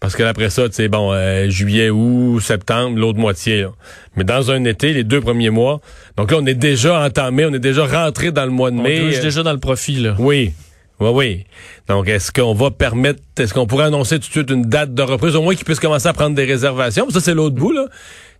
Parce 0.00 0.14
que 0.14 0.22
après 0.22 0.48
ça, 0.50 0.62
c'est 0.70 0.88
bon, 0.88 1.12
euh, 1.12 1.48
juillet, 1.48 1.90
août, 1.90 2.40
septembre, 2.40 2.98
l'autre 2.98 3.18
moitié. 3.18 3.62
là. 3.62 3.70
Mais 4.16 4.24
dans 4.24 4.50
un 4.52 4.64
été, 4.64 4.92
les 4.92 5.02
deux 5.04 5.20
premiers 5.20 5.50
mois, 5.50 5.80
donc 6.16 6.30
là, 6.30 6.38
on 6.40 6.46
est 6.46 6.54
déjà 6.54 7.00
entamé, 7.04 7.44
on 7.46 7.52
est 7.52 7.58
déjà 7.58 7.84
rentré 7.84 8.30
dans 8.30 8.44
le 8.44 8.50
mois 8.52 8.70
de 8.70 8.76
On 8.76 8.82
mai. 8.82 8.96
est 9.14 9.20
déjà 9.22 9.42
dans 9.42 9.52
le 9.52 9.58
profit, 9.58 9.96
là. 9.96 10.14
Oui. 10.18 10.52
Oui, 11.00 11.10
oui. 11.12 11.44
Donc, 11.88 12.08
est-ce 12.08 12.32
qu'on 12.32 12.54
va 12.54 12.70
permettre, 12.72 13.20
est-ce 13.38 13.54
qu'on 13.54 13.66
pourrait 13.66 13.84
annoncer 13.84 14.18
tout 14.18 14.26
de 14.26 14.32
suite 14.32 14.50
une 14.50 14.62
date 14.64 14.94
de 14.94 15.02
reprise, 15.02 15.36
au 15.36 15.42
moins 15.42 15.54
qu'ils 15.54 15.64
puissent 15.64 15.78
commencer 15.80 16.08
à 16.08 16.12
prendre 16.12 16.34
des 16.34 16.44
réservations? 16.44 17.08
Ça, 17.10 17.20
c'est 17.20 17.34
l'autre 17.34 17.54
bout, 17.56 17.70
là. 17.72 17.86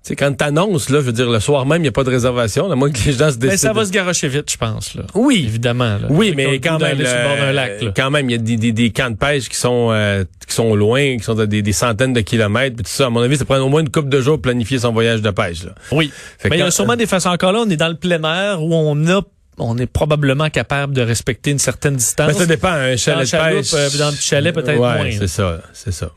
Sais, 0.02 0.16
quand 0.16 0.32
t'annonces, 0.34 0.90
là, 0.90 1.00
je 1.00 1.06
veux 1.06 1.12
dire, 1.12 1.28
le 1.28 1.40
soir 1.40 1.66
même, 1.66 1.78
il 1.78 1.82
n'y 1.82 1.88
a 1.88 1.92
pas 1.92 2.04
de 2.04 2.10
réservation, 2.10 2.70
à 2.70 2.74
moins 2.74 2.90
que 2.90 2.98
les 3.04 3.12
gens 3.12 3.30
se 3.30 3.36
décident. 3.36 3.48
Mais 3.48 3.56
ça 3.56 3.72
va 3.72 3.84
se 3.84 3.90
garocher 3.90 4.28
vite, 4.28 4.50
je 4.50 4.56
pense, 4.56 4.94
là. 4.94 5.02
Oui. 5.14 5.44
Évidemment, 5.46 5.98
là. 5.98 6.06
Oui, 6.08 6.32
mais 6.34 6.60
quand 6.60 6.78
même, 6.78 6.98
le 6.98 7.04
bord 7.04 7.36
d'un 7.36 7.42
euh, 7.42 7.52
lac, 7.52 7.82
là. 7.82 7.92
quand 7.94 8.10
même, 8.10 8.30
il 8.30 8.32
y 8.32 8.36
a 8.36 8.38
des, 8.38 8.56
des, 8.56 8.72
des 8.72 8.90
camps 8.90 9.10
de 9.10 9.16
pêche 9.16 9.48
qui 9.48 9.56
sont 9.56 9.88
euh, 9.90 10.24
qui 10.46 10.54
sont 10.54 10.74
loin, 10.74 11.16
qui 11.18 11.24
sont 11.24 11.38
à 11.38 11.46
des, 11.46 11.62
des 11.62 11.72
centaines 11.72 12.12
de 12.12 12.20
kilomètres, 12.20 12.76
puis 12.76 12.84
tout 12.84 12.90
ça. 12.90 13.06
À 13.06 13.10
mon 13.10 13.20
avis, 13.20 13.36
ça 13.36 13.44
prend 13.44 13.58
au 13.58 13.68
moins 13.68 13.80
une 13.80 13.90
couple 13.90 14.08
de 14.08 14.20
jours 14.20 14.36
pour 14.36 14.42
planifier 14.42 14.78
son 14.78 14.92
voyage 14.92 15.20
de 15.20 15.30
pêche. 15.30 15.64
Là. 15.64 15.72
Oui. 15.92 16.10
Fait 16.38 16.48
mais 16.48 16.56
il 16.56 16.60
y 16.60 16.62
a 16.62 16.70
sûrement 16.70 16.96
des 16.96 17.06
façons 17.06 17.30
encore 17.30 17.52
là, 17.52 17.60
on 17.66 17.70
est 17.70 17.76
dans 17.76 17.88
le 17.88 17.96
plein 17.96 18.22
air 18.22 18.62
où 18.62 18.74
on 18.74 19.06
a 19.08 19.20
on 19.58 19.76
est 19.78 19.86
probablement 19.86 20.48
capable 20.50 20.94
de 20.94 21.02
respecter 21.02 21.50
une 21.50 21.58
certaine 21.58 21.96
distance. 21.96 22.28
Ben, 22.28 22.34
ça 22.34 22.46
dépend. 22.46 22.68
Un 22.68 22.92
dans 22.92 22.96
chalet 22.96 23.32
le 23.32 23.38
de 23.56 23.56
pêche. 23.60 23.74
euh, 23.74 23.98
dans 23.98 24.10
le 24.10 24.12
petit 24.16 24.22
chalet, 24.26 24.54
peut-être 24.54 24.78
ouais, 24.78 24.96
moins. 24.96 25.10
c'est 25.18 25.28
ça, 25.28 25.60
c'est 25.72 25.92
ça. 25.92 26.10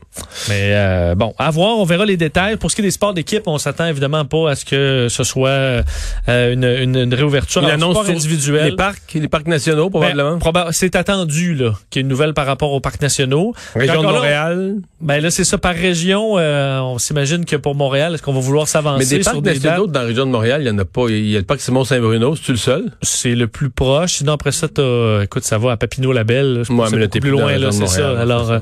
Mais 0.48 0.70
euh, 0.74 1.14
bon, 1.14 1.34
à 1.38 1.50
voir, 1.50 1.78
on 1.78 1.84
verra 1.84 2.04
les 2.04 2.16
détails. 2.16 2.56
Pour 2.56 2.70
ce 2.70 2.76
qui 2.76 2.82
est 2.82 2.84
des 2.84 2.90
sports 2.90 3.14
d'équipe, 3.14 3.42
on 3.46 3.58
s'attend 3.58 3.86
évidemment 3.86 4.24
pas 4.24 4.50
à 4.50 4.54
ce 4.54 4.64
que 4.64 5.06
ce 5.10 5.24
soit 5.24 5.48
euh, 5.48 5.82
une, 6.28 6.64
une, 6.64 6.96
une 6.96 7.14
réouverture. 7.14 7.62
Une 7.62 7.70
annonce 7.70 7.92
sport 7.92 8.04
sur 8.06 8.14
individuel. 8.14 8.70
Les 8.70 8.76
parcs, 8.76 9.00
les 9.14 9.28
parcs 9.28 9.46
nationaux, 9.46 9.90
Ben, 9.90 10.00
probablement. 10.00 10.38
proba- 10.38 10.68
c'est 10.72 10.96
attendu 10.96 11.54
là 11.54 11.72
qu'il 11.90 11.98
y 11.98 12.00
ait 12.00 12.02
une 12.02 12.08
nouvelle 12.08 12.34
par 12.34 12.46
rapport 12.46 12.72
aux 12.72 12.80
parcs 12.80 13.00
nationaux. 13.00 13.54
Région 13.74 14.02
de 14.02 14.06
Montréal. 14.06 14.74
Ben 15.00 15.20
là, 15.20 15.30
c'est 15.30 15.44
ça 15.44 15.58
par 15.58 15.74
région. 15.74 16.38
euh, 16.38 16.78
on 16.80 16.98
s'imagine 16.98 17.44
que 17.44 17.56
pour 17.56 17.74
Montréal, 17.74 18.14
est-ce 18.14 18.22
qu'on 18.22 18.32
va 18.32 18.40
vouloir 18.40 18.64
Mais 18.64 18.70
s'avancer 18.70 19.16
des 19.18 19.22
sur 19.22 19.32
parcs 19.32 19.42
des 19.44 19.54
nationaux 19.54 19.86
dates? 19.86 19.92
dans 19.94 20.00
la 20.00 20.06
région 20.06 20.26
de 20.26 20.30
Montréal, 20.30 20.62
il 20.62 20.68
y 20.68 20.70
en 20.70 20.78
a 20.78 20.84
pas. 20.84 21.02
Il 21.08 21.26
y 21.28 21.36
a 21.36 21.38
le 21.40 21.44
parc 21.44 21.60
Simon-Saint-Bruno, 21.60 22.36
c'est-tu 22.36 22.52
le 22.52 22.58
seul? 22.58 22.90
C'est 23.32 23.38
le 23.38 23.48
plus 23.48 23.70
proche. 23.70 24.16
Sinon, 24.16 24.32
après 24.34 24.52
ça, 24.52 24.68
t'as, 24.68 25.22
écoute, 25.22 25.42
ça 25.42 25.56
va 25.56 25.72
à 25.72 25.76
Papineau-Labelle. 25.78 26.64
Ouais, 26.68 26.86
mais 26.92 26.98
là, 26.98 27.08
t'es 27.08 27.18
plus 27.18 27.30
loin, 27.30 27.56
là, 27.56 27.72
c'est 27.72 27.86
ça. 27.86 28.20
Alors, 28.20 28.50
euh, 28.50 28.58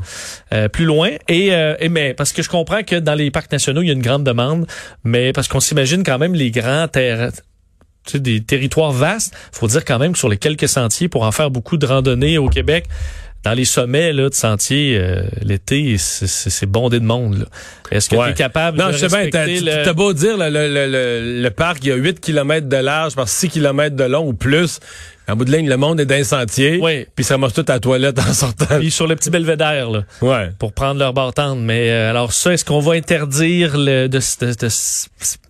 euh, 0.53 0.69
plus 0.69 0.85
loin. 0.85 1.11
Et, 1.27 1.53
euh, 1.53 1.75
et 1.81 1.89
mais, 1.89 2.15
parce 2.15 2.33
que 2.33 2.41
je 2.41 2.49
comprends 2.49 2.85
que 2.85 2.95
dans 2.95 3.17
les 3.17 3.33
parcs 3.33 3.51
nationaux, 3.51 3.83
il 3.83 3.89
y 3.89 3.91
a 3.91 3.95
une 3.95 4.01
grande 4.01 4.23
demande, 4.23 4.69
mais 5.03 5.33
parce 5.33 5.49
qu'on 5.49 5.59
s'imagine 5.59 6.05
quand 6.05 6.19
même 6.19 6.35
les 6.35 6.53
grands 6.53 6.87
terrains, 6.87 7.33
tu 7.33 8.13
sais, 8.13 8.21
des 8.21 8.45
territoires 8.45 8.93
vastes. 8.93 9.35
Faut 9.51 9.67
dire 9.67 9.85
quand 9.85 9.99
même 9.99 10.13
que 10.13 10.19
sur 10.19 10.29
les 10.29 10.37
quelques 10.37 10.69
sentiers, 10.69 11.09
pour 11.09 11.25
en 11.25 11.33
faire 11.33 11.51
beaucoup 11.51 11.77
de 11.77 11.87
randonnées 11.87 12.39
au 12.39 12.49
Québec, 12.49 12.87
dans 13.45 13.53
les 13.53 13.65
sommets 13.65 14.13
là, 14.13 14.29
de 14.29 14.35
sentiers, 14.35 14.99
euh, 15.01 15.23
l'été, 15.43 15.97
c'est- 15.99 16.67
bondé 16.67 17.01
de 17.01 17.05
monde. 17.07 17.47
Est-ce 17.91 18.09
que 18.11 18.17
Ouais. 18.17 18.27
tu 18.27 18.31
es 18.33 18.35
capable 18.35 18.79
Non, 18.79 18.89
de 18.89 18.93
je 18.93 18.99
sais 18.99 19.09
bien, 19.09 19.17
respecter 19.19 19.61
le... 19.61 19.83
t'as 19.85 19.93
beau 19.95 20.13
dire, 20.13 20.37
le, 20.37 20.49
le, 20.51 20.69
le, 20.69 20.87
le- 20.87 21.43
le 21.43 21.51
parc, 21.51 21.79
il 21.83 21.89
y 21.89 21.93
a 21.93 21.97
8 21.97 22.21
km 22.21 22.69
de 22.69 22.77
large 22.77 23.15
par 23.17 23.29
6 23.29 23.49
km 23.49 23.97
de 23.97 24.05
long 24.05 24.27
ou 24.27 24.33
plus. 24.35 24.79
En 25.29 25.37
bout 25.37 25.45
de 25.45 25.53
ligne, 25.53 25.69
le 25.69 25.77
monde 25.77 26.01
est 26.01 26.07
d'un 26.07 26.25
sentier. 26.25 26.81
Oui. 26.83 27.07
Puis 27.15 27.25
ça 27.25 27.39
marche 27.39 27.53
tout 27.53 27.65
à 27.69 27.75
la 27.75 27.79
toilette 27.81 28.19
en 28.19 28.33
sortant. 28.33 28.79
Puis 28.81 28.91
sur 28.91 29.07
le 29.07 29.15
petit 29.15 29.31
belvédère, 29.31 29.89
là. 29.91 30.03
Ouais. 30.23 30.51
pour 30.59 30.73
prendre 30.73 30.99
leur 30.99 31.13
bartende. 31.13 31.61
Mais 31.63 31.89
euh, 31.91 32.11
alors 32.11 32.33
ça, 32.33 32.53
est-ce 32.53 32.65
qu'on 32.65 32.81
va 32.81 32.95
interdire 32.95 33.77
le, 33.79 34.09
de, 34.09 34.19
de, 34.19 34.47
de 34.55 34.69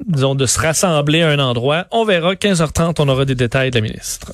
disons, 0.06 0.35
de 0.35 0.47
se 0.47 0.61
rassembler 0.61 1.23
à 1.23 1.28
un 1.30 1.38
endroit? 1.38 1.87
On 1.92 2.04
verra. 2.04 2.35
15h30, 2.35 2.97
on 2.99 3.09
aura 3.09 3.25
des 3.25 3.35
détails 3.35 3.70
de 3.70 3.76
la 3.76 3.80
ministre. 3.80 4.26